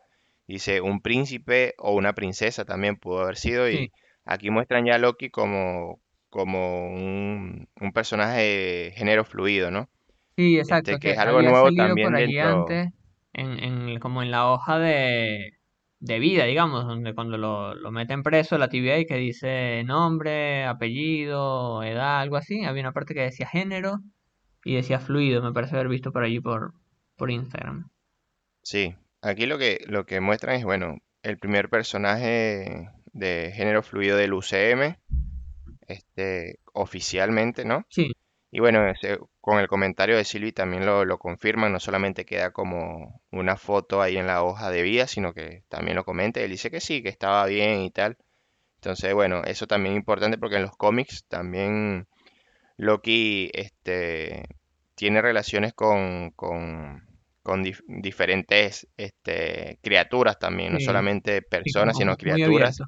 dice 0.47 0.81
un 0.81 1.01
príncipe 1.01 1.73
o 1.77 1.93
una 1.95 2.13
princesa 2.13 2.65
también 2.65 2.97
pudo 2.97 3.21
haber 3.21 3.37
sido, 3.37 3.69
Sí. 3.69 3.77
y 3.77 3.91
aquí 4.25 4.49
muestran 4.51 4.85
ya 4.85 4.95
a 4.95 4.97
Loki 4.99 5.29
como, 5.29 6.01
como 6.29 6.87
un, 6.89 7.67
un 7.81 7.93
personaje 7.93 8.41
de 8.41 8.93
género 8.95 9.25
fluido, 9.25 9.71
¿no? 9.71 9.89
Sí, 10.37 10.57
Este, 10.59 10.59
exacto, 10.59 10.99
que 10.99 11.11
que 11.11 11.11
es 11.11 11.17
algo 11.17 11.41
nuevo 11.41 11.71
por 11.71 11.73
también 11.73 12.13
allí 12.15 12.33
dentro, 12.33 12.49
antes, 12.51 12.89
en, 13.33 13.59
en, 13.63 13.99
como 13.99 14.21
en 14.21 14.31
la 14.31 14.51
hoja 14.51 14.79
de, 14.79 15.51
de 15.99 16.19
vida, 16.19 16.43
digamos, 16.43 16.85
donde 16.85 17.13
cuando 17.15 17.37
lo, 17.37 17.73
lo 17.73 17.91
meten 17.91 18.21
preso 18.21 18.57
la 18.57 18.67
TVA 18.67 19.05
que 19.05 19.15
dice 19.15 19.83
nombre, 19.85 20.65
apellido, 20.65 21.83
edad, 21.83 22.19
algo 22.19 22.35
así, 22.35 22.65
había 22.65 22.81
una 22.83 22.91
parte 22.91 23.13
que 23.13 23.21
decía 23.21 23.47
género 23.47 23.99
y 24.65 24.75
decía 24.75 24.99
fluido, 24.99 25.43
me 25.43 25.53
parece 25.53 25.75
haber 25.75 25.89
visto 25.89 26.11
por 26.11 26.23
allí 26.23 26.39
por, 26.41 26.73
por 27.17 27.31
Instagram. 27.31 27.89
sí, 28.61 28.95
aquí 29.21 29.45
lo 29.45 29.57
que, 29.57 29.79
lo 29.87 30.05
que 30.05 30.19
muestran 30.21 30.55
es, 30.57 30.63
bueno, 30.65 30.97
el 31.23 31.37
primer 31.37 31.69
personaje 31.69 32.89
de 33.13 33.51
género 33.55 33.83
fluido 33.83 34.17
del 34.17 34.33
UCM, 34.33 34.97
este, 35.87 36.59
oficialmente, 36.73 37.65
¿no? 37.65 37.87
Sí, 37.89 38.11
Y 38.51 38.59
bueno, 38.61 38.87
ese- 38.89 39.19
con 39.41 39.59
el 39.59 39.67
comentario 39.69 40.17
de 40.17 40.25
Silvi 40.25 40.51
también 40.53 40.85
lo, 40.85 41.05
lo 41.05 41.19
confirman, 41.19 41.73
no 41.73 41.79
solamente 41.81 42.25
queda 42.25 42.51
como 42.53 43.21
una 43.31 43.57
foto 43.57 44.01
ahí 44.01 44.17
en 44.17 44.27
la 44.27 44.43
hoja 44.43 44.71
de 44.71 44.83
vida, 44.83 45.07
sino 45.07 45.33
que 45.33 45.63
también 45.69 45.95
lo 45.97 46.05
comenta, 46.05 46.41
él 46.41 46.51
dice 46.51 46.71
que 46.71 46.81
sí, 46.81 47.03
que 47.03 47.09
estaba 47.09 47.45
bien 47.47 47.81
y 47.81 47.91
tal. 47.91 48.17
Entonces, 48.77 49.13
bueno, 49.15 49.43
eso 49.45 49.67
también 49.67 49.95
es 49.95 49.99
importante 49.99 50.37
porque 50.39 50.57
en 50.57 50.63
los 50.63 50.77
cómics 50.77 51.25
también 51.27 52.07
Loki 52.77 53.49
este, 53.53 54.43
tiene 54.95 55.21
relaciones 55.21 55.73
con, 55.73 56.31
con, 56.31 57.07
con 57.43 57.63
dif- 57.63 57.83
diferentes 57.87 58.87
este, 58.97 59.79
criaturas 59.83 60.39
también, 60.39 60.73
no 60.73 60.79
sí, 60.79 60.79
solamente 60.79 61.41
personas, 61.41 61.97
sino 61.97 62.17
criaturas. 62.17 62.85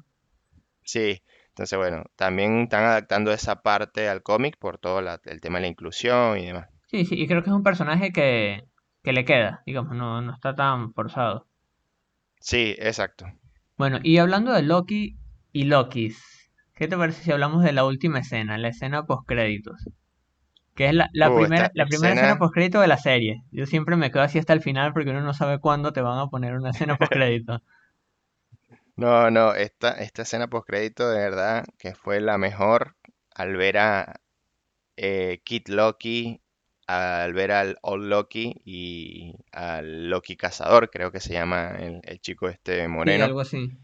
Sí, 0.84 1.22
entonces 1.50 1.78
bueno, 1.78 2.04
también 2.16 2.62
están 2.62 2.84
adaptando 2.84 3.32
esa 3.32 3.62
parte 3.62 4.08
al 4.08 4.22
cómic 4.24 4.56
por 4.58 4.78
todo 4.78 5.00
la- 5.02 5.20
el 5.24 5.40
tema 5.40 5.58
de 5.58 5.62
la 5.62 5.68
inclusión 5.68 6.38
y 6.38 6.46
demás. 6.46 6.68
Sí, 6.86 7.04
sí, 7.04 7.14
y 7.20 7.26
creo 7.28 7.42
que 7.42 7.50
es 7.50 7.54
un 7.56 7.62
personaje 7.62 8.12
que, 8.12 8.62
que 9.02 9.12
le 9.12 9.24
queda, 9.24 9.62
digamos, 9.66 9.94
no, 9.96 10.20
no 10.22 10.32
está 10.34 10.54
tan 10.56 10.92
forzado. 10.94 11.46
Sí, 12.40 12.74
exacto. 12.80 13.26
Bueno, 13.78 13.98
y 14.02 14.18
hablando 14.18 14.52
de 14.52 14.60
Loki 14.62 15.16
y 15.52 15.64
Lokis, 15.64 16.22
¿qué 16.74 16.86
te 16.86 16.98
parece 16.98 17.22
si 17.22 17.32
hablamos 17.32 17.62
de 17.64 17.72
la 17.72 17.86
última 17.86 18.18
escena, 18.18 18.58
la 18.58 18.68
escena 18.68 19.06
post 19.06 19.26
créditos? 19.26 19.88
Que 20.78 20.88
es 20.88 20.94
la, 20.94 21.10
la 21.12 21.34
Uh, 21.34 21.34
primera, 21.34 21.70
la 21.74 21.88
primera 21.88 22.14
escena 22.14 22.36
escena, 22.36 22.38
post 22.38 22.54
crédito 22.54 22.80
de 22.80 22.88
la 22.88 22.96
serie. 22.98 23.44
Yo 23.52 23.66
siempre 23.66 23.96
me 23.96 24.10
quedo 24.10 24.22
así 24.22 24.38
hasta 24.38 24.54
el 24.54 24.62
final 24.62 24.94
porque 24.94 25.10
uno 25.10 25.20
no 25.22 25.34
sabe 25.34 25.60
cuándo 25.60 25.92
te 25.92 26.00
van 26.02 26.18
a 26.18 26.28
poner 26.28 26.54
una 26.56 26.70
escena 26.70 26.96
post 26.98 27.12
crédito. 27.12 27.62
no, 28.96 29.30
no, 29.30 29.54
esta, 29.54 29.92
esta 29.92 30.22
escena 30.22 30.48
postcrédito 30.48 31.08
de 31.10 31.18
verdad 31.20 31.64
que 31.78 31.94
fue 31.94 32.20
la 32.20 32.38
mejor 32.38 32.96
al 33.34 33.56
ver 33.56 33.78
a 33.78 34.20
eh, 34.96 35.42
Kid 35.44 35.68
Loki, 35.68 36.42
al 36.88 37.34
ver 37.34 37.52
al 37.52 37.78
Old 37.82 38.06
Loki 38.06 38.54
y 38.64 39.36
al 39.52 40.10
Loki 40.10 40.36
Cazador, 40.36 40.90
creo 40.90 41.12
que 41.12 41.20
se 41.20 41.32
llama 41.34 41.70
el, 41.78 42.00
el 42.04 42.20
chico 42.20 42.48
este 42.48 42.88
Sí, 43.02 43.18
moreno, 43.18 43.20
algo 43.20 43.40
así. 43.40 43.76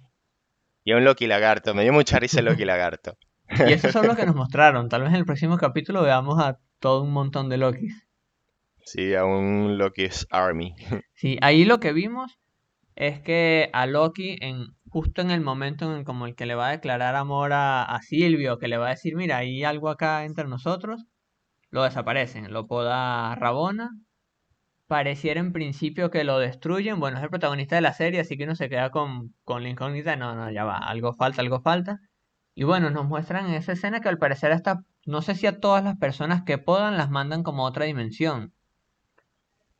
y 0.82 0.92
a 0.92 0.96
un 0.96 1.04
Loki 1.04 1.26
Lagarto, 1.26 1.74
me 1.74 1.82
dio 1.82 1.92
mucha 1.92 2.18
risa 2.18 2.38
el 2.40 2.46
Loki 2.46 2.64
Lagarto. 2.64 3.18
Y 3.62 3.72
eso 3.72 3.88
son 3.88 4.06
los 4.06 4.16
que 4.16 4.26
nos 4.26 4.34
mostraron. 4.34 4.88
Tal 4.88 5.02
vez 5.02 5.10
en 5.10 5.16
el 5.16 5.24
próximo 5.26 5.56
capítulo 5.58 6.02
veamos 6.02 6.38
a 6.40 6.58
todo 6.84 7.02
un 7.02 7.12
montón 7.12 7.48
de 7.48 7.56
Lokis. 7.56 8.06
Sí, 8.84 9.14
a 9.14 9.24
un 9.24 9.78
Loki's 9.78 10.26
Army. 10.30 10.74
Sí, 11.14 11.38
ahí 11.40 11.64
lo 11.64 11.80
que 11.80 11.94
vimos 11.94 12.38
es 12.94 13.20
que 13.20 13.70
a 13.72 13.86
Loki, 13.86 14.36
en, 14.42 14.66
justo 14.90 15.22
en 15.22 15.30
el 15.30 15.40
momento 15.40 15.90
en 15.90 16.00
el, 16.00 16.04
como 16.04 16.26
el 16.26 16.34
que 16.34 16.44
le 16.44 16.54
va 16.54 16.68
a 16.68 16.72
declarar 16.72 17.14
amor 17.14 17.54
a, 17.54 17.84
a 17.84 18.02
Silvio, 18.02 18.58
que 18.58 18.68
le 18.68 18.76
va 18.76 18.88
a 18.88 18.90
decir, 18.90 19.16
mira, 19.16 19.38
hay 19.38 19.64
algo 19.64 19.88
acá 19.88 20.26
entre 20.26 20.46
nosotros, 20.46 21.06
lo 21.70 21.84
desaparecen, 21.84 22.52
lo 22.52 22.66
poda 22.66 23.34
Rabona. 23.36 23.92
Pareciera 24.86 25.40
en 25.40 25.54
principio 25.54 26.10
que 26.10 26.22
lo 26.24 26.38
destruyen. 26.38 27.00
Bueno, 27.00 27.16
es 27.16 27.22
el 27.22 27.30
protagonista 27.30 27.76
de 27.76 27.80
la 27.80 27.94
serie, 27.94 28.20
así 28.20 28.36
que 28.36 28.44
uno 28.44 28.56
se 28.56 28.68
queda 28.68 28.90
con, 28.90 29.34
con 29.44 29.62
la 29.62 29.70
incógnita. 29.70 30.16
No, 30.16 30.34
no, 30.34 30.50
ya 30.50 30.64
va, 30.64 30.76
algo 30.76 31.14
falta, 31.14 31.40
algo 31.40 31.62
falta. 31.62 32.00
Y 32.54 32.64
bueno, 32.64 32.90
nos 32.90 33.06
muestran 33.06 33.46
en 33.46 33.54
esa 33.54 33.72
escena 33.72 34.00
que 34.00 34.10
al 34.10 34.18
parecer 34.18 34.52
hasta, 34.52 34.84
no 35.06 35.22
sé 35.22 35.34
si 35.34 35.46
a 35.46 35.60
todas 35.60 35.84
las 35.84 35.96
personas 35.98 36.44
que 36.44 36.58
podan 36.58 36.96
las 36.98 37.10
mandan 37.10 37.42
como 37.42 37.64
a 37.66 37.70
otra 37.70 37.86
dimensión. 37.86 38.52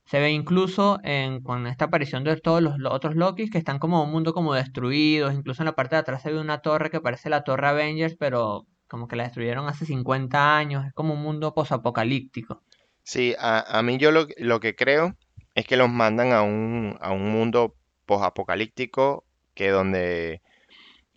Se 0.07 0.19
ve 0.19 0.31
incluso 0.33 0.99
en, 1.03 1.43
con 1.43 1.67
esta 1.67 1.85
aparición 1.87 2.25
de 2.25 2.41
todos 2.41 2.63
los, 2.63 2.79
lo- 2.79 2.91
otros 2.91 3.17
Lokis 3.17 3.51
que 3.51 3.59
están 3.59 3.79
como 3.79 4.03
un 4.03 4.11
mundo 4.11 4.33
como 4.33 4.55
destruidos. 4.55 5.35
Incluso 5.35 5.61
en 5.63 5.67
la 5.67 5.75
parte 5.75 5.95
de 5.97 6.01
atrás 6.01 6.23
se 6.23 6.33
ve 6.33 6.41
una 6.41 6.63
torre 6.63 6.91
que 6.91 7.01
parece 7.03 7.29
la 7.31 7.45
torre 7.45 7.67
Avengers, 7.69 8.17
pero 8.19 8.67
como 8.89 9.09
que 9.09 9.17
la 9.17 9.25
destruyeron 9.25 9.67
hace 9.69 9.85
50 9.87 10.57
años. 10.57 10.87
Es 10.87 10.93
como 10.95 11.13
un 11.15 11.23
mundo 11.23 11.53
posapocalíptico. 11.55 12.63
Sí, 13.03 13.35
a, 13.39 13.61
a 13.79 13.83
mí 13.83 13.99
yo 13.99 14.11
lo, 14.13 14.27
lo 14.39 14.61
que 14.61 14.75
creo 14.75 15.17
es 15.55 15.67
que 15.67 15.77
los 15.77 15.91
mandan 15.91 16.33
a 16.33 16.43
un, 16.43 16.97
a 17.01 17.13
un 17.13 17.31
mundo 17.31 17.77
posapocalíptico 18.07 19.25
que 19.55 19.69
donde 19.71 20.43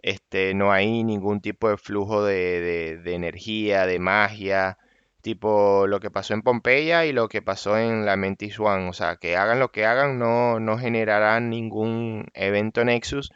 este, 0.10 0.54
no 0.54 0.72
hay 0.72 1.04
ningún 1.04 1.42
tipo 1.42 1.70
de 1.70 1.78
flujo 1.78 2.24
de, 2.24 2.62
de- 2.62 2.98
de 3.00 3.14
energía, 3.16 3.86
de 3.86 4.00
magia, 4.00 4.78
tipo 5.22 5.88
lo 5.88 6.00
que 6.00 6.12
pasó 6.12 6.34
en 6.34 6.42
Pompeya 6.44 7.06
y 7.06 7.12
lo 7.14 7.28
que 7.30 7.42
pasó 7.42 7.78
en 7.78 8.06
la 8.06 8.16
Mentis 8.18 8.60
One. 8.60 8.90
O 8.90 8.94
sea, 8.94 9.18
que 9.18 9.36
hagan 9.38 9.60
lo 9.60 9.72
que 9.72 9.86
hagan, 9.86 10.20
no, 10.20 10.60
no 10.60 10.78
generarán 10.78 11.50
ningún 11.50 12.26
evento 12.34 12.84
Nexus, 12.86 13.32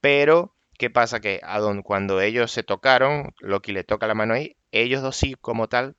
pero 0.00 0.54
¿qué 0.78 0.90
pasa? 0.90 1.20
Que 1.20 1.40
a 1.44 1.58
don- 1.60 1.82
cuando 1.82 2.20
ellos 2.20 2.52
se 2.52 2.62
tocaron, 2.62 3.34
Loki 3.40 3.72
le 3.72 3.84
toca 3.84 4.06
la 4.06 4.14
mano 4.14 4.34
ahí, 4.34 4.56
ellos 4.72 5.02
dos 5.02 5.16
sí 5.16 5.34
como 5.40 5.68
tal 5.68 5.96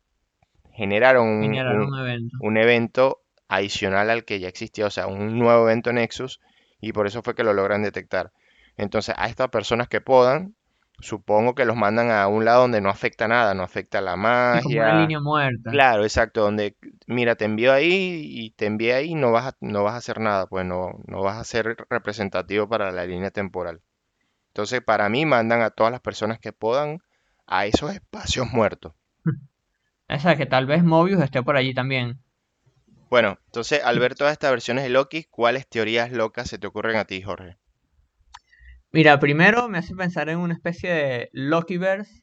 generaron 0.74 1.28
un, 1.28 1.42
Generaron 1.44 1.82
un- 1.88 1.94
un 1.94 2.00
evento. 2.00 2.38
un 2.42 2.58
evento 2.58 3.22
adicional 3.48 4.10
al 4.10 4.26
que 4.26 4.40
ya 4.40 4.48
existía, 4.48 4.86
o 4.86 4.90
sea, 4.90 5.08
un 5.08 5.40
nuevo 5.40 5.64
evento 5.70 5.94
Nexus, 5.94 6.40
y 6.82 6.92
por 6.94 7.08
eso 7.08 7.22
fue 7.24 7.36
que 7.36 7.44
lo 7.44 7.54
logran 7.54 7.82
detectar. 7.84 8.32
Entonces, 8.78 9.16
a 9.18 9.28
estas 9.28 9.50
personas 9.50 9.88
que 9.90 10.02
podan, 10.02 10.56
supongo 11.00 11.56
que 11.56 11.66
los 11.66 11.76
mandan 11.76 12.12
a 12.12 12.28
un 12.28 12.46
lado 12.46 12.62
donde 12.62 12.82
no 12.82 12.90
afecta 12.90 13.28
nada, 13.28 13.54
no 13.54 13.64
afecta 13.64 14.02
la 14.02 14.16
Sí, 14.52 14.60
como 14.60 14.80
una 14.80 14.92
magia. 14.92 14.94
línea 14.94 15.20
muerta. 15.20 15.72
Claro, 15.72 16.04
exacto, 16.04 16.42
donde, 16.42 16.78
mira, 17.08 17.36
te 17.36 17.46
envío 17.46 17.74
ahí 17.74 18.22
y 18.24 18.52
te 18.52 18.68
envié 18.68 18.94
ahí, 18.94 19.16
no 19.16 19.32
vas 19.32 19.48
a, 19.54 19.58
no 19.62 19.84
vas 19.84 19.96
a 19.96 19.98
hacer 19.98 20.20
nada, 20.22 20.48
pues 20.48 20.66
no, 20.66 20.92
no 21.08 21.24
vas 21.24 21.38
a 21.38 21.44
ser 21.44 21.78
representativo 21.90 22.70
para 22.70 22.92
la 22.92 23.06
línea 23.06 23.32
temporal. 23.32 23.82
Entonces, 24.50 24.82
para 24.82 25.10
mí, 25.10 25.26
mandan 25.26 25.62
a 25.62 25.72
todas 25.72 25.92
las 25.94 26.02
personas 26.02 26.40
que 26.40 26.54
podan 26.54 27.00
a 27.48 27.66
esos 27.68 27.94
espacios 27.94 28.52
muertos. 28.52 28.94
Esa 30.10 30.36
que 30.38 30.46
tal 30.48 30.66
vez 30.66 30.84
Mobius 30.84 31.22
esté 31.22 31.44
por 31.44 31.56
allí 31.58 31.74
también. 31.74 32.20
Bueno, 33.10 33.38
entonces, 33.48 33.82
al 33.84 34.00
ver 34.00 34.16
todas 34.16 34.32
estas 34.32 34.50
versiones 34.50 34.86
de 34.86 34.90
Loki, 34.90 35.26
¿cuáles 35.26 35.68
teorías 35.68 36.10
locas 36.14 36.48
se 36.50 36.58
te 36.58 36.68
ocurren 36.68 36.96
a 36.96 37.04
ti, 37.04 37.22
Jorge? 37.22 37.58
Mira, 38.94 39.20
primero 39.20 39.68
me 39.68 39.80
hace 39.80 39.94
pensar 39.96 40.30
en 40.30 40.40
una 40.40 40.54
especie 40.54 40.90
de 40.90 41.30
Lokiverse. 41.34 42.22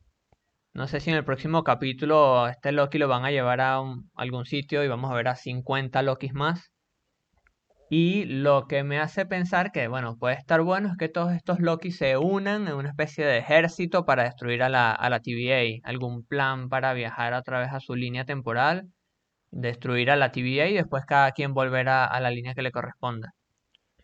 No 0.73 0.89
sé 0.89 0.99
si 1.01 1.11
en 1.11 1.17
el 1.17 1.25
próximo 1.25 1.63
capítulo 1.63 2.49
este 2.49 2.73
Loki 2.73 2.97
lo 2.97 3.07
van 3.07 3.25
a 3.25 3.31
llevar 3.31 3.61
a 3.61 3.83
algún 4.15 4.47
sitio 4.47 4.83
y 4.83 4.89
vamos 4.89 5.11
a 5.11 5.15
ver 5.15 5.29
a 5.29 5.37
50 5.37 6.03
Lokis 6.03 6.33
más. 6.33 6.73
Y 7.91 8.25
lo 8.25 8.67
que 8.67 8.83
me 8.83 8.99
hace 8.99 9.27
pensar 9.27 9.73
que, 9.73 9.89
bueno, 9.89 10.17
puede 10.17 10.37
estar 10.37 10.63
bueno 10.63 10.89
es 10.89 10.97
que 10.97 11.11
todos 11.11 11.33
estos 11.33 11.61
Loki 11.61 11.91
se 11.93 12.17
unan 12.17 12.67
en 12.67 12.75
una 12.75 12.89
especie 12.89 13.27
de 13.27 13.39
ejército 13.39 14.07
para 14.07 14.25
destruir 14.25 14.63
a 14.63 14.71
la, 14.71 14.97
a 14.99 15.21
TVA. 15.21 15.81
Algún 15.85 16.25
plan 16.25 16.71
para 16.71 16.95
viajar 16.95 17.35
otra 17.35 17.61
vez 17.61 17.73
a 17.73 17.81
su 17.81 17.95
línea 17.95 18.25
temporal, 18.25 18.89
destruir 19.51 20.11
a 20.11 20.17
la 20.17 20.33
TVA 20.33 20.69
y 20.69 20.75
después 20.75 21.05
cada 21.05 21.33
quien 21.33 21.53
volver 21.53 21.91
a 21.91 22.19
la 22.21 22.31
línea 22.31 22.55
que 22.55 22.63
le 22.63 22.73
corresponda. 22.73 23.35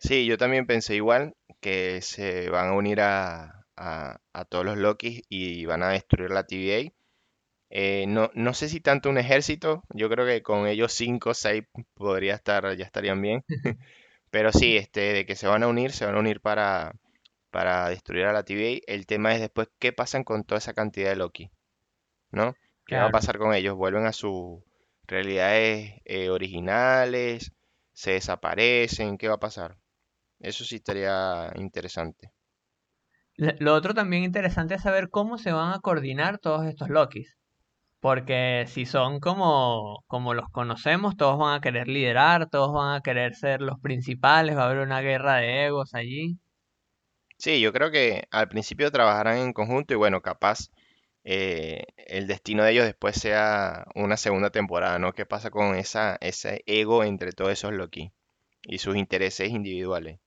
Sí, 0.01 0.25
yo 0.25 0.35
también 0.37 0.65
pensé 0.65 0.95
igual 0.95 1.33
que 1.61 2.01
se 2.01 2.49
van 2.49 2.69
a 2.69 2.73
unir 2.73 3.01
a, 3.01 3.65
a- 3.77 4.19
a 4.33 4.45
todos 4.45 4.65
los 4.65 4.77
Lokis 4.77 5.23
y 5.29 5.65
van 5.65 5.83
a 5.83 5.89
destruir 5.89 6.31
la 6.31 6.45
TVA. 6.45 6.93
Eh, 7.71 8.05
no, 8.07 8.29
no 8.35 8.53
sé 8.53 8.69
si 8.69 8.81
tanto 8.81 9.09
un 9.09 9.17
ejército, 9.17 9.83
yo 9.91 10.09
creo 10.09 10.25
que 10.27 10.43
con 10.43 10.67
ellos 10.67 10.93
5 10.93 11.31
o 11.31 11.33
6 11.35 11.63
podría 11.95 12.35
estar, 12.35 12.75
ya 12.77 12.85
estarían 12.85 13.21
bien. 13.21 13.43
Pero 14.31 14.51
sí, 14.53 14.77
este, 14.77 15.13
de 15.13 15.25
que 15.25 15.35
se 15.35 15.47
van 15.47 15.63
a 15.63 15.67
unir, 15.69 15.91
se 15.93 16.05
van 16.05 16.15
a 16.15 16.19
unir 16.19 16.41
para, 16.41 16.93
para 17.51 17.89
destruir 17.89 18.25
a 18.25 18.33
la 18.33 18.43
TVA. 18.43 18.93
El 18.93 19.05
tema 19.07 19.33
es 19.35 19.41
después 19.41 19.69
qué 19.79 19.93
pasan 19.93 20.23
con 20.25 20.43
toda 20.45 20.59
esa 20.59 20.73
cantidad 20.73 21.09
de 21.11 21.17
Loki, 21.17 21.51
¿no? 22.31 22.55
¿Qué 22.87 22.99
va 22.99 23.07
a 23.07 23.11
pasar 23.11 23.37
con 23.39 23.53
ellos? 23.53 23.75
¿Vuelven 23.77 24.05
a 24.07 24.13
sus 24.13 24.61
realidades 25.07 26.01
eh, 26.05 26.29
originales? 26.31 27.53
¿Se 27.93 28.11
desaparecen? 28.13 29.17
¿Qué 29.17 29.27
va 29.29 29.35
a 29.35 29.39
pasar? 29.39 29.77
Eso 30.41 30.65
sí 30.65 30.75
estaría 30.77 31.51
interesante. 31.55 32.31
Lo 33.37 33.73
otro 33.73 33.93
también 33.93 34.23
interesante 34.23 34.75
es 34.75 34.81
saber 34.81 35.09
cómo 35.09 35.37
se 35.37 35.51
van 35.51 35.73
a 35.73 35.79
coordinar 35.79 36.37
todos 36.37 36.65
estos 36.65 36.89
Lokis. 36.89 37.37
Porque 37.99 38.65
si 38.67 38.85
son 38.85 39.19
como, 39.19 40.03
como 40.07 40.33
los 40.33 40.49
conocemos, 40.49 41.15
todos 41.15 41.37
van 41.37 41.57
a 41.57 41.61
querer 41.61 41.87
liderar, 41.87 42.49
todos 42.49 42.73
van 42.73 42.95
a 42.95 43.01
querer 43.01 43.35
ser 43.35 43.61
los 43.61 43.79
principales, 43.79 44.57
va 44.57 44.63
a 44.63 44.65
haber 44.65 44.79
una 44.79 45.01
guerra 45.01 45.35
de 45.35 45.65
egos 45.67 45.93
allí. 45.93 46.39
Sí, 47.37 47.61
yo 47.61 47.71
creo 47.73 47.91
que 47.91 48.27
al 48.31 48.49
principio 48.49 48.91
trabajarán 48.91 49.37
en 49.37 49.53
conjunto 49.53 49.93
y 49.93 49.97
bueno, 49.97 50.21
capaz 50.21 50.69
eh, 51.23 51.83
el 51.97 52.27
destino 52.27 52.63
de 52.63 52.71
ellos 52.71 52.85
después 52.85 53.15
sea 53.15 53.85
una 53.95 54.17
segunda 54.17 54.49
temporada, 54.49 54.97
¿no? 54.99 55.13
¿Qué 55.13 55.25
pasa 55.25 55.51
con 55.51 55.75
esa, 55.75 56.17
ese 56.21 56.63
ego 56.65 57.03
entre 57.03 57.31
todos 57.31 57.51
esos 57.51 57.71
Loki 57.73 58.11
y 58.63 58.79
sus 58.79 58.95
intereses 58.95 59.49
individuales? 59.49 60.19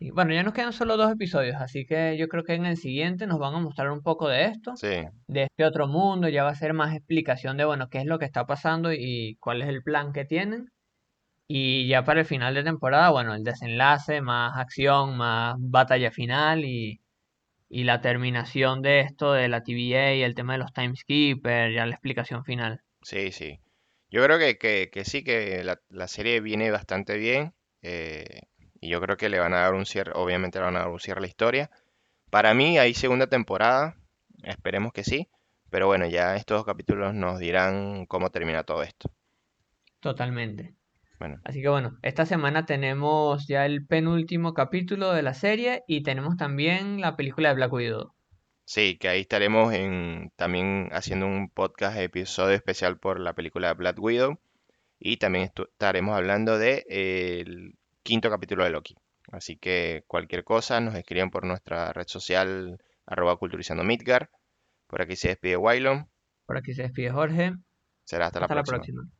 Y 0.00 0.10
bueno, 0.10 0.32
ya 0.34 0.42
nos 0.42 0.54
quedan 0.54 0.72
solo 0.72 0.96
dos 0.96 1.12
episodios, 1.12 1.56
así 1.60 1.84
que 1.86 2.16
yo 2.18 2.26
creo 2.28 2.42
que 2.44 2.54
en 2.54 2.64
el 2.66 2.76
siguiente 2.78 3.26
nos 3.26 3.38
van 3.38 3.54
a 3.54 3.60
mostrar 3.60 3.90
un 3.90 4.02
poco 4.02 4.28
de 4.28 4.46
esto, 4.46 4.80
Sí, 4.80 4.88
de 5.28 5.44
este 5.44 5.64
otro 5.64 5.86
mundo, 5.88 6.28
ya 6.28 6.42
va 6.42 6.50
a 6.50 6.54
ser 6.54 6.72
más 6.74 6.94
explicación 6.96 7.56
de, 7.58 7.66
bueno, 7.66 7.88
qué 7.90 7.98
es 7.98 8.06
lo 8.06 8.18
que 8.18 8.24
está 8.24 8.46
pasando 8.46 8.92
y 8.92 9.36
cuál 9.40 9.62
es 9.62 9.68
el 9.68 9.82
plan 9.82 10.12
que 10.12 10.24
tienen. 10.24 10.70
Y 11.48 11.88
ya 11.88 12.04
para 12.04 12.20
el 12.20 12.26
final 12.26 12.54
de 12.54 12.64
temporada, 12.64 13.10
bueno, 13.10 13.34
el 13.34 13.44
desenlace, 13.44 14.20
más 14.22 14.56
acción, 14.58 15.16
más 15.18 15.56
batalla 15.58 16.10
final 16.12 16.64
y, 16.64 17.00
y 17.70 17.84
la 17.84 18.00
terminación 18.02 18.82
de 18.82 19.00
esto 19.00 19.32
de 19.34 19.48
la 19.48 19.62
TVA 19.62 20.14
y 20.16 20.22
el 20.22 20.34
tema 20.36 20.54
de 20.54 20.60
los 20.60 20.72
timekeepers, 20.72 21.74
ya 21.74 21.86
la 21.86 21.92
explicación 21.94 22.44
final. 22.44 22.82
sí, 23.02 23.32
sí. 23.32 23.60
Yo 24.10 24.24
creo 24.24 24.38
que, 24.38 24.58
que, 24.58 24.90
que 24.92 25.04
sí, 25.04 25.22
que 25.22 25.62
la, 25.64 25.80
la 25.88 26.08
serie 26.08 26.40
viene 26.40 26.70
bastante 26.70 27.16
bien 27.16 27.54
eh, 27.82 28.42
y 28.80 28.88
yo 28.88 29.00
creo 29.00 29.16
que 29.16 29.28
le 29.28 29.38
van 29.38 29.54
a 29.54 29.60
dar 29.60 29.74
un 29.74 29.86
cierre, 29.86 30.12
obviamente 30.14 30.58
le 30.58 30.64
van 30.64 30.76
a 30.76 30.80
dar 30.80 30.88
un 30.88 31.00
cierre 31.00 31.18
a 31.18 31.22
la 31.22 31.26
historia. 31.28 31.70
Para 32.30 32.54
mí 32.54 32.78
hay 32.78 32.94
segunda 32.94 33.26
temporada, 33.26 33.96
esperemos 34.42 34.92
que 34.92 35.04
sí, 35.04 35.28
pero 35.70 35.86
bueno, 35.86 36.06
ya 36.06 36.36
estos 36.36 36.58
dos 36.58 36.66
capítulos 36.66 37.14
nos 37.14 37.38
dirán 37.38 38.06
cómo 38.06 38.30
termina 38.30 38.64
todo 38.64 38.82
esto. 38.82 39.10
Totalmente. 40.00 40.74
Bueno, 41.18 41.40
Así 41.44 41.60
que 41.60 41.68
bueno, 41.68 41.98
esta 42.02 42.24
semana 42.24 42.64
tenemos 42.64 43.46
ya 43.46 43.66
el 43.66 43.86
penúltimo 43.86 44.54
capítulo 44.54 45.12
de 45.12 45.22
la 45.22 45.34
serie 45.34 45.84
y 45.86 46.02
tenemos 46.02 46.36
también 46.38 47.00
la 47.02 47.16
película 47.16 47.50
de 47.50 47.54
Black 47.56 47.72
Widow. 47.72 48.14
sí, 48.64 48.96
que 48.98 49.08
ahí 49.08 49.20
estaremos 49.20 49.74
en, 49.74 50.32
también 50.36 50.88
haciendo 50.92 51.26
un 51.26 51.50
podcast, 51.50 51.98
episodio 51.98 52.54
especial 52.56 52.98
por 52.98 53.20
la 53.20 53.34
película 53.34 53.74
Black 53.74 53.98
Widow. 54.00 54.38
Y 54.98 55.16
también 55.18 55.50
estaremos 55.54 56.16
hablando 56.16 56.58
de, 56.58 56.86
eh, 56.88 57.40
el 57.46 57.74
quinto 58.02 58.30
capítulo 58.30 58.64
de 58.64 58.70
Loki. 58.70 58.94
Así 59.32 59.56
que 59.56 60.02
cualquier 60.06 60.44
cosa 60.44 60.80
nos 60.80 60.94
escriben 60.94 61.30
por 61.30 61.44
nuestra 61.44 61.92
red 61.92 62.06
social 62.06 62.78
arroba 63.06 63.36
culturizando 63.36 63.84
Midgar. 63.84 64.30
Por 64.86 65.02
aquí 65.02 65.16
se 65.16 65.28
despide 65.28 65.56
Wylon. 65.56 66.08
Por 66.46 66.56
aquí 66.58 66.74
se 66.74 66.82
despide 66.82 67.10
Jorge. 67.10 67.52
Será 68.04 68.26
hasta 68.26 68.40
la 68.40 68.46
Hasta 68.46 68.54
la 68.56 68.62
próxima. 68.64 68.94
próxima. 68.96 69.19